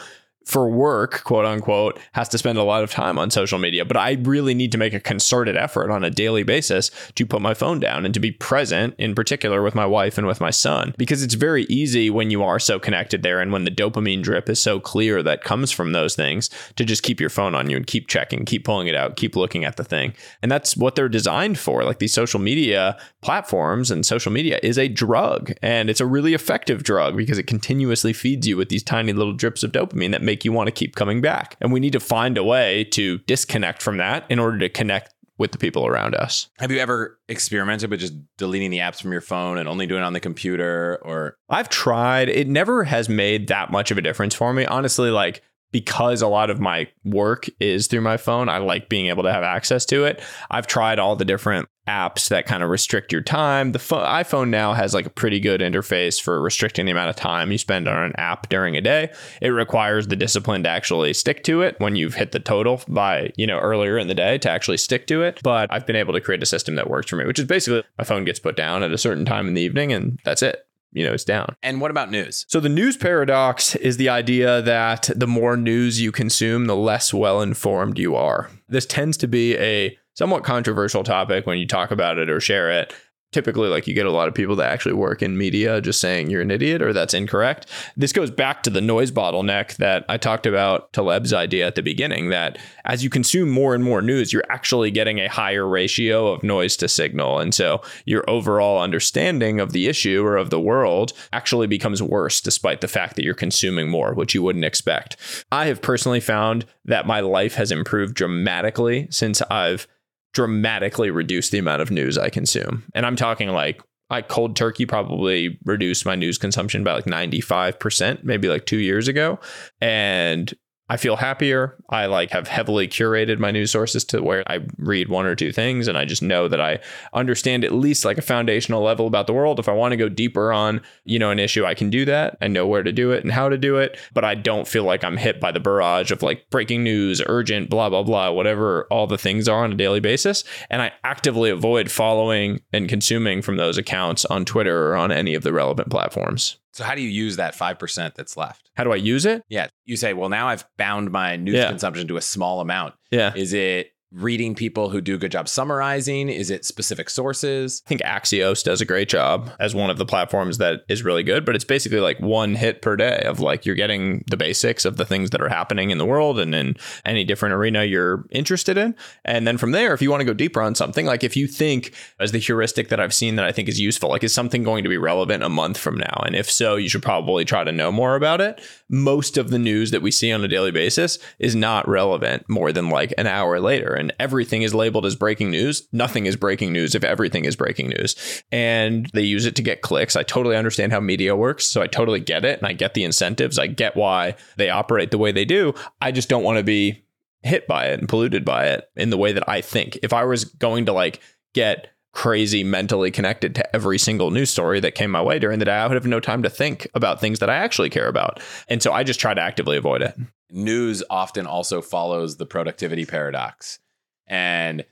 [0.47, 3.83] for work, quote unquote, has to spend a lot of time on social media.
[3.83, 7.41] But I really need to make a concerted effort on a daily basis to put
[7.41, 10.49] my phone down and to be present, in particular with my wife and with my
[10.49, 10.95] son.
[10.97, 14.47] Because it's very easy when you are so connected there and when the dopamine drip
[14.47, 17.75] is so clear that comes from those things to just keep your phone on you
[17.75, 20.13] and keep checking, keep pulling it out, keep looking at the thing.
[20.41, 21.83] And that's what they're designed for.
[21.83, 26.33] Like these social media platforms and social media is a drug and it's a really
[26.33, 30.21] effective drug because it continuously feeds you with these tiny little drips of dopamine that
[30.21, 31.57] make make you want to keep coming back.
[31.59, 35.13] And we need to find a way to disconnect from that in order to connect
[35.39, 36.49] with the people around us.
[36.59, 40.01] Have you ever experimented with just deleting the apps from your phone and only doing
[40.01, 42.29] it on the computer or I've tried.
[42.29, 44.65] It never has made that much of a difference for me.
[44.65, 49.07] Honestly, like because a lot of my work is through my phone, I like being
[49.07, 50.21] able to have access to it.
[50.49, 53.71] I've tried all the different apps that kind of restrict your time.
[53.71, 57.15] The fo- iPhone now has like a pretty good interface for restricting the amount of
[57.15, 59.11] time you spend on an app during a day.
[59.41, 63.31] It requires the discipline to actually stick to it when you've hit the total by,
[63.37, 65.39] you know, earlier in the day to actually stick to it.
[65.43, 67.83] But I've been able to create a system that works for me, which is basically
[67.97, 70.67] my phone gets put down at a certain time in the evening and that's it
[70.93, 71.55] you know, it's down.
[71.61, 72.45] And what about news?
[72.47, 77.13] So the news paradox is the idea that the more news you consume, the less
[77.13, 78.49] well informed you are.
[78.67, 82.71] This tends to be a somewhat controversial topic when you talk about it or share
[82.71, 82.91] it
[83.33, 86.29] typically like you get a lot of people that actually work in media just saying
[86.29, 87.67] you're an idiot or that's incorrect.
[87.97, 91.83] This goes back to the noise bottleneck that I talked about Taleb's idea at the
[91.83, 96.27] beginning that as you consume more and more news, you're actually getting a higher ratio
[96.29, 97.39] of noise to signal.
[97.39, 102.39] And so your overall understanding of the issue or of the world actually becomes worse
[102.39, 105.17] despite the fact that you're consuming more, which you wouldn't expect.
[105.51, 109.85] I have personally found that my life has improved dramatically since I've
[110.33, 112.83] dramatically reduce the amount of news I consume.
[112.93, 118.23] And I'm talking like I cold turkey probably reduced my news consumption by like 95%,
[118.23, 119.39] maybe like two years ago.
[119.81, 120.53] And
[120.89, 121.75] I feel happier.
[121.89, 125.51] I like have heavily curated my news sources to where I read one or two
[125.51, 126.79] things and I just know that I
[127.13, 129.59] understand at least like a foundational level about the world.
[129.59, 132.37] If I want to go deeper on, you know, an issue, I can do that.
[132.41, 134.83] I know where to do it and how to do it, but I don't feel
[134.83, 138.87] like I'm hit by the barrage of like breaking news, urgent, blah blah blah, whatever
[138.89, 143.41] all the things are on a daily basis, and I actively avoid following and consuming
[143.41, 146.57] from those accounts on Twitter or on any of the relevant platforms.
[146.77, 148.69] So how do you use that 5% that's left?
[148.75, 149.43] How do I use it?
[149.49, 149.69] Yeah.
[149.85, 151.69] You say, well, now I've bound my news yeah.
[151.69, 152.93] consumption to a small amount.
[153.09, 153.33] Yeah.
[153.35, 156.29] Is it reading people who do a good job summarizing?
[156.29, 157.81] Is it specific sources?
[157.85, 161.23] I think Axios does a great job as one of the platforms that is really
[161.23, 164.85] good, but it's basically like one hit per day of like you're getting the basics
[164.85, 168.25] of the things that are happening in the world and in any different arena you're
[168.31, 168.95] interested in.
[169.25, 171.47] And then from there, if you want to go deeper on something, like if you
[171.47, 174.63] think as the heuristic that I've seen that I think is useful, like is something
[174.63, 176.23] going to be relevant a month from now?
[176.25, 178.61] And if so, you should probably try to know more about it.
[178.89, 182.71] Most of the news that we see on a daily basis is not relevant more
[182.71, 185.87] than like an hour later and everything is labeled as breaking news.
[185.91, 188.43] Nothing is breaking news if everything is breaking news.
[188.51, 190.15] And they use it to get clicks.
[190.15, 191.65] I totally understand how media works.
[191.65, 192.59] So I totally get it.
[192.59, 193.59] And I get the incentives.
[193.59, 195.73] I get why they operate the way they do.
[196.01, 197.03] I just don't want to be
[197.43, 199.99] hit by it and polluted by it in the way that I think.
[200.01, 201.21] If I was going to like
[201.53, 205.65] get crazy mentally connected to every single news story that came my way during the
[205.65, 208.41] day, I would have no time to think about things that I actually care about.
[208.67, 210.15] And so I just try to actively avoid it.
[210.49, 213.79] news often also follows the productivity paradox.
[214.25, 214.85] And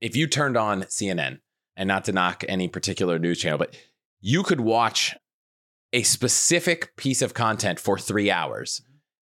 [0.00, 1.38] if you turned on CNN,
[1.76, 3.76] and not to knock any particular news channel, but
[4.20, 5.16] you could watch
[5.92, 8.82] a specific piece of content for three hours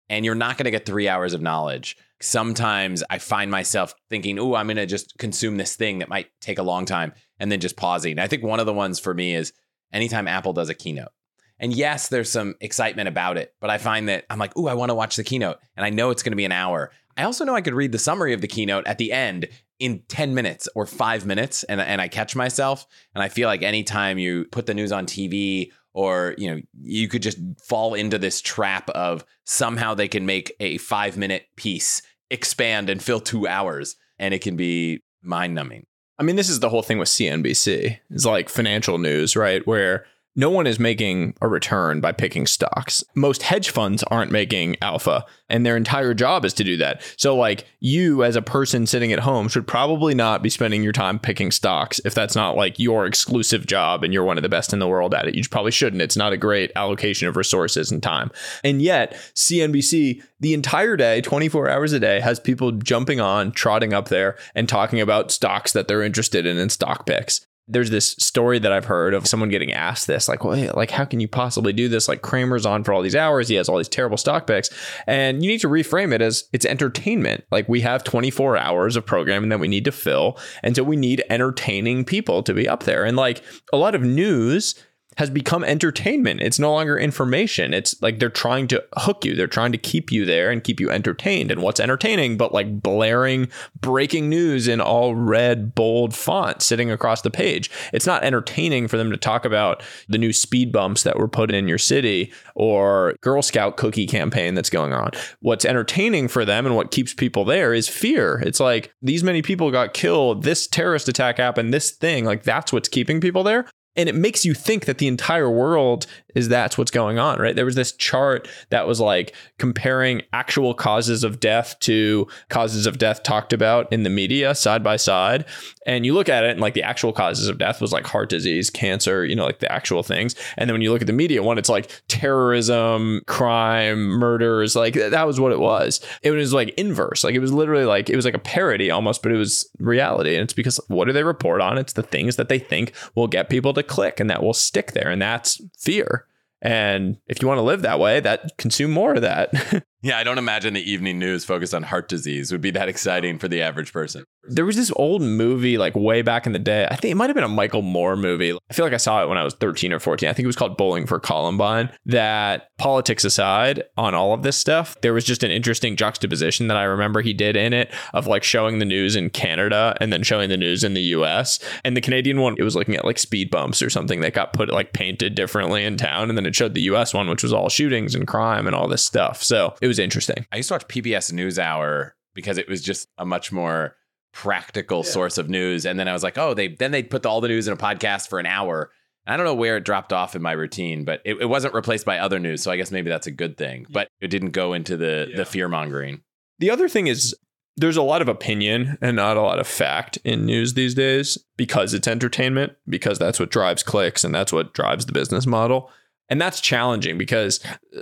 [0.09, 1.97] and you're not going to get three hours of knowledge.
[2.21, 6.27] Sometimes I find myself thinking, oh, I'm going to just consume this thing that might
[6.41, 8.19] take a long time and then just pausing.
[8.19, 9.53] I think one of the ones for me is
[9.93, 11.11] anytime Apple does a keynote.
[11.59, 14.73] And yes, there's some excitement about it, but I find that I'm like, oh, I
[14.73, 16.91] want to watch the keynote and I know it's going to be an hour.
[17.17, 19.47] I also know I could read the summary of the keynote at the end
[19.77, 22.87] in 10 minutes or five minutes and, and I catch myself.
[23.13, 27.07] And I feel like anytime you put the news on TV or you know you
[27.07, 32.01] could just fall into this trap of somehow they can make a five minute piece
[32.31, 35.85] expand and fill two hours and it can be mind numbing
[36.17, 39.65] i mean this is the whole thing with cnbc it's like financial news right?
[39.65, 40.05] Where
[40.39, 43.03] no one is making a return by picking stocks.
[43.13, 47.01] Most hedge funds aren't making alpha, and their entire job is to do that.
[47.17, 50.93] So, like, you as a person sitting at home should probably not be spending your
[50.93, 54.47] time picking stocks if that's not like your exclusive job and you're one of the
[54.47, 55.35] best in the world at it.
[55.35, 56.01] You probably shouldn't.
[56.01, 58.31] It's not a great allocation of resources and time.
[58.63, 63.91] And yet, CNBC, the entire day, 24 hours a day, has people jumping on, trotting
[63.91, 68.11] up there, and talking about stocks that they're interested in and stock picks there's this
[68.19, 71.27] story that I've heard of someone getting asked this, like, well, like, how can you
[71.27, 72.07] possibly do this?
[72.07, 73.47] Like, Cramer's on for all these hours.
[73.47, 74.69] He has all these terrible stock picks.
[75.07, 77.45] And you need to reframe it as it's entertainment.
[77.51, 80.37] Like, we have 24 hours of programming that we need to fill.
[80.63, 83.05] And so we need entertaining people to be up there.
[83.05, 84.75] And like a lot of news
[85.19, 86.39] has become entertainment.
[86.39, 87.73] It's no longer information.
[87.73, 89.35] It's like they're trying to hook you.
[89.35, 91.51] They're trying to keep you there and keep you entertained.
[91.51, 93.49] And what's entertaining but like blaring
[93.81, 97.69] breaking news in all red, bold font sitting across the page?
[97.91, 101.51] It's not entertaining for them to talk about the new speed bumps that were put
[101.51, 105.11] in your city or Girl Scout cookie campaign that's going on.
[105.41, 108.41] What's entertaining for them and what keeps people there is fear.
[108.45, 112.71] It's like these many people got killed, this terrorist attack happened, this thing, like that's
[112.71, 113.65] what's keeping people there
[113.99, 117.55] and it makes you think that the entire world is that's what's going on, right?
[117.55, 122.97] There was this chart that was like comparing actual causes of death to causes of
[122.97, 125.45] death talked about in the media side by side.
[125.85, 128.29] And you look at it and like the actual causes of death was like heart
[128.29, 130.35] disease, cancer, you know, like the actual things.
[130.57, 134.93] And then when you look at the media one, it's like terrorism, crime, murders, like
[134.93, 135.99] that was what it was.
[136.21, 137.23] It was like inverse.
[137.23, 140.35] Like it was literally like it was like a parody almost, but it was reality.
[140.35, 141.77] And it's because what do they report on?
[141.77, 144.91] It's the things that they think will get people to click and that will stick
[144.91, 145.09] there.
[145.09, 146.25] And that's fear.
[146.61, 149.83] And if you want to live that way, that consume more of that.
[150.01, 153.37] Yeah, I don't imagine the evening news focused on heart disease would be that exciting
[153.37, 154.23] for the average person.
[154.43, 156.87] There was this old movie like way back in the day.
[156.89, 158.57] I think it might have been a Michael Moore movie.
[158.69, 160.29] I feel like I saw it when I was 13 or 14.
[160.29, 161.91] I think it was called Bowling for Columbine.
[162.05, 166.77] That politics aside on all of this stuff, there was just an interesting juxtaposition that
[166.77, 170.23] I remember he did in it of like showing the news in Canada and then
[170.23, 171.59] showing the news in the US.
[171.83, 174.53] And the Canadian one, it was looking at like speed bumps or something that got
[174.53, 176.29] put like painted differently in town.
[176.29, 178.87] And then it showed the US one, which was all shootings and crime and all
[178.87, 179.43] this stuff.
[179.43, 180.45] So it was interesting.
[180.51, 183.95] I used to watch PBS NewsHour because it was just a much more
[184.31, 185.11] practical yeah.
[185.11, 185.85] source of news.
[185.85, 187.77] And then I was like, oh, they then they put all the news in a
[187.77, 188.91] podcast for an hour.
[189.27, 192.03] I don't know where it dropped off in my routine, but it, it, wasn't replaced
[192.03, 192.63] by other news.
[192.63, 193.85] So I guess maybe that's a good thing.
[193.87, 195.37] But it didn't go into the yeah.
[195.37, 196.21] the fear mongering.
[196.57, 197.35] The other thing is
[197.77, 201.37] there's a lot of opinion and not a lot of fact in news these days
[201.55, 205.89] because it's entertainment, because that's what drives clicks and that's what drives the business model.
[206.29, 207.59] And that's challenging because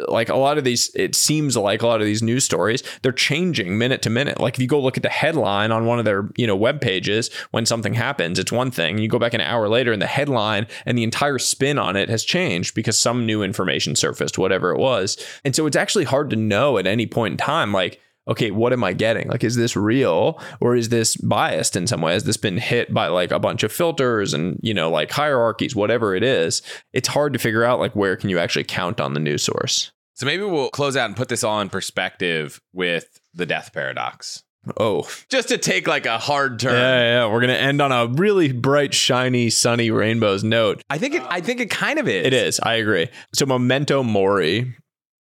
[0.08, 3.12] like a lot of these it seems like a lot of these news stories they're
[3.12, 4.40] changing minute to minute.
[4.40, 6.82] Like if you go look at the headline on one of their, you know, web
[6.82, 8.98] pages when something happens, it's one thing.
[8.98, 12.10] You go back an hour later and the headline and the entire spin on it
[12.10, 15.18] has changed because some new information surfaced, whatever it was.
[15.44, 18.74] And so it's actually hard to know at any point in time like okay, what
[18.74, 19.28] am I getting?
[19.28, 22.14] Like, is this real or is this biased in some way?
[22.14, 25.76] Has this been hit by like a bunch of filters and, you know, like hierarchies,
[25.76, 26.62] whatever it is?
[26.94, 29.92] It's hard to figure out like where can you actually count on the news source.
[30.14, 34.44] So maybe we'll close out and put this all in perspective with the death paradox.
[34.76, 36.74] Oh, just to take like a hard turn.
[36.74, 37.32] Yeah, yeah.
[37.32, 40.82] We're gonna end on a really bright, shiny, sunny rainbows note.
[40.90, 41.24] I think it.
[41.30, 42.26] I think it kind of is.
[42.26, 42.60] It is.
[42.60, 43.08] I agree.
[43.34, 44.76] So, memento mori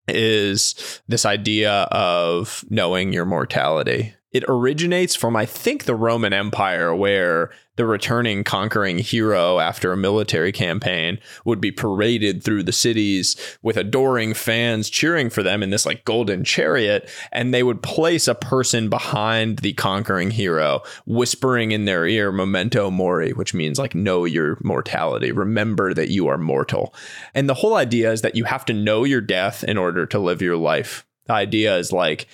[0.09, 4.15] is this idea of knowing your mortality.
[4.33, 9.97] It originates from, I think, the Roman Empire, where the returning conquering hero after a
[9.97, 15.71] military campaign would be paraded through the cities with adoring fans cheering for them in
[15.71, 17.09] this like golden chariot.
[17.31, 22.91] And they would place a person behind the conquering hero, whispering in their ear, memento
[22.91, 25.33] mori, which means like know your mortality.
[25.33, 26.95] Remember that you are mortal.
[27.35, 30.19] And the whole idea is that you have to know your death in order to
[30.19, 31.07] live your life.
[31.27, 32.27] The idea is like,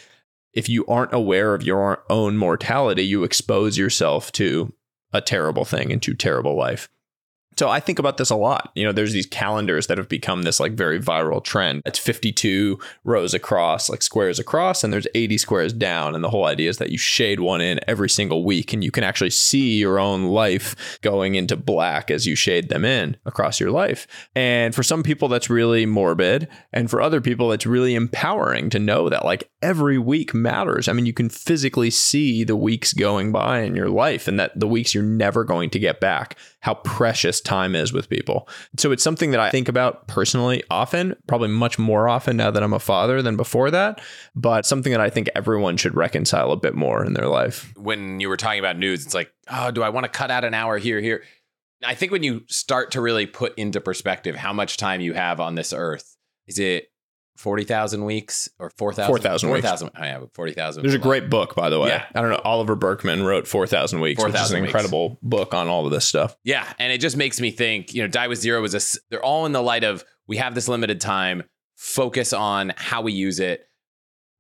[0.59, 4.75] if you aren't aware of your own mortality, you expose yourself to
[5.13, 6.89] a terrible thing and to terrible life.
[7.59, 8.71] So I think about this a lot.
[8.77, 11.83] You know, there's these calendars that have become this like very viral trend.
[11.85, 16.15] It's 52 rows across, like squares across, and there's 80 squares down.
[16.15, 18.93] And the whole idea is that you shade one in every single week and you
[18.93, 23.59] can actually see your own life going into black as you shade them in across
[23.59, 24.07] your life.
[24.37, 26.47] And for some people, that's really morbid.
[26.73, 30.87] And for other people, it's really empowering to know that like every week matters.
[30.87, 34.57] I mean, you can physically see the weeks going by in your life and that
[34.57, 38.49] the weeks you're never going to get back how precious time is with people.
[38.77, 42.63] So it's something that I think about personally often, probably much more often now that
[42.63, 44.01] I'm a father than before that,
[44.35, 47.73] but something that I think everyone should reconcile a bit more in their life.
[47.77, 50.45] When you were talking about news, it's like, oh, do I want to cut out
[50.45, 51.23] an hour here, here?
[51.83, 55.41] I think when you start to really put into perspective how much time you have
[55.41, 56.89] on this earth, is it
[57.39, 59.09] forty thousand weeks or four thousand?
[59.09, 59.49] Four thousand.
[59.49, 59.91] Four thousand.
[59.97, 60.83] Oh, I have forty thousand.
[60.83, 61.89] There's a great book, by the way.
[61.89, 62.05] Yeah.
[62.15, 62.41] I don't know.
[62.45, 64.69] Oliver Burkeman wrote Four Thousand Weeks, 4, which is an weeks.
[64.69, 66.37] incredible book on all of this stuff.
[66.45, 67.95] Yeah, and it just makes me think.
[67.95, 69.01] You know, Die with Zero was a.
[69.11, 71.45] They're all in the light of we have this limited time.
[71.77, 73.65] Focus on how we use it.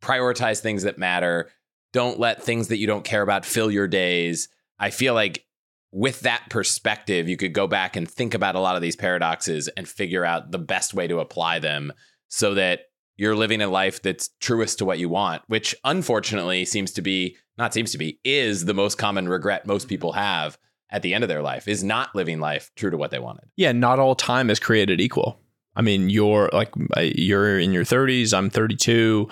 [0.02, 1.50] Prioritize things that matter.
[1.92, 4.48] Don't let things that you don't care about fill your days.
[4.78, 5.44] I feel like
[5.90, 9.68] with that perspective, you could go back and think about a lot of these paradoxes
[9.68, 11.92] and figure out the best way to apply them
[12.28, 12.82] so that
[13.18, 17.36] you're living a life that's truest to what you want, which unfortunately seems to be,
[17.58, 19.88] not seems to be, is the most common regret most mm-hmm.
[19.90, 20.56] people have
[20.90, 23.44] at the end of their life is not living life true to what they wanted.
[23.56, 25.38] Yeah, not all time is created equal.
[25.76, 29.28] I mean, you're like you're in your 30s, I'm 32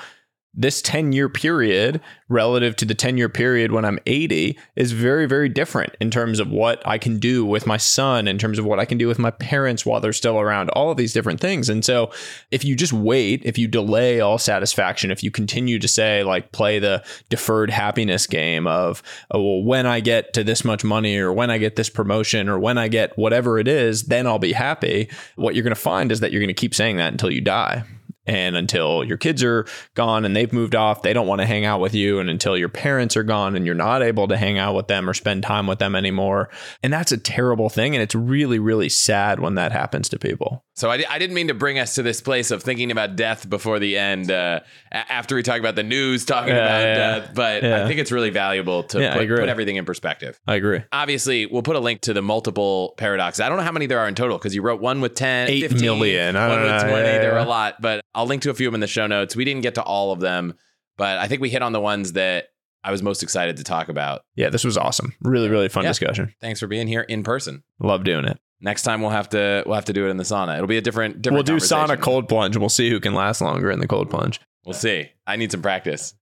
[0.56, 5.26] this 10 year period relative to the 10 year period when I'm 80 is very,
[5.26, 8.64] very different in terms of what I can do with my son, in terms of
[8.64, 11.40] what I can do with my parents while they're still around, all of these different
[11.40, 11.68] things.
[11.68, 12.10] And so
[12.50, 16.52] if you just wait, if you delay all satisfaction, if you continue to say, like,
[16.52, 21.18] play the deferred happiness game of, oh, well, when I get to this much money
[21.18, 24.38] or when I get this promotion or when I get whatever it is, then I'll
[24.38, 25.10] be happy.
[25.36, 27.40] What you're going to find is that you're going to keep saying that until you
[27.40, 27.84] die.
[28.26, 31.64] And until your kids are gone and they've moved off, they don't want to hang
[31.64, 32.18] out with you.
[32.18, 35.08] And until your parents are gone and you're not able to hang out with them
[35.08, 36.50] or spend time with them anymore.
[36.82, 37.94] And that's a terrible thing.
[37.94, 40.65] And it's really, really sad when that happens to people.
[40.76, 43.48] So I, I didn't mean to bring us to this place of thinking about death
[43.48, 44.60] before the end, uh,
[44.92, 46.94] after we talk about the news, talking yeah, about yeah.
[46.94, 47.30] death.
[47.34, 47.82] But yeah.
[47.82, 50.38] I think it's really valuable to put, put, everything in perspective.
[50.46, 50.82] I agree.
[50.92, 53.40] Obviously, we'll put a link to the multiple paradoxes.
[53.40, 55.48] I don't know how many there are in total because you wrote one with 10,
[55.48, 56.34] 8 15, million.
[56.34, 56.92] one with 20.
[56.92, 59.06] There are a lot, but I'll link to a few of them in the show
[59.06, 59.34] notes.
[59.34, 60.54] We didn't get to all of them,
[60.98, 62.48] but I think we hit on the ones that
[62.84, 64.24] I was most excited to talk about.
[64.34, 65.14] Yeah, this was awesome.
[65.22, 66.34] Really, really fun discussion.
[66.42, 67.62] Thanks for being here in person.
[67.80, 68.38] Love doing it.
[68.60, 70.56] Next time we'll have to we'll have to do it in the sauna.
[70.56, 71.48] It'll be a different different.
[71.48, 72.56] We'll do sauna cold plunge.
[72.56, 74.40] And we'll see who can last longer in the cold plunge.
[74.64, 75.10] We'll see.
[75.26, 76.14] I need some practice.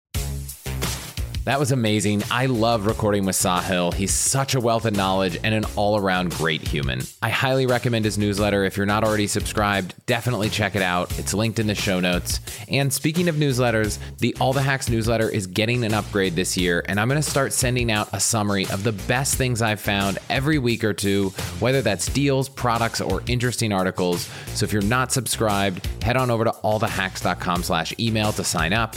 [1.44, 2.22] That was amazing.
[2.30, 3.92] I love recording with Sahil.
[3.92, 7.02] He's such a wealth of knowledge and an all around great human.
[7.20, 8.64] I highly recommend his newsletter.
[8.64, 11.18] If you're not already subscribed, definitely check it out.
[11.18, 12.40] It's linked in the show notes.
[12.68, 16.82] And speaking of newsletters, the All the Hacks newsletter is getting an upgrade this year,
[16.88, 20.18] and I'm going to start sending out a summary of the best things I've found
[20.30, 21.28] every week or two,
[21.60, 24.30] whether that's deals, products, or interesting articles.
[24.54, 28.96] So if you're not subscribed, head on over to allthehacks.com slash email to sign up.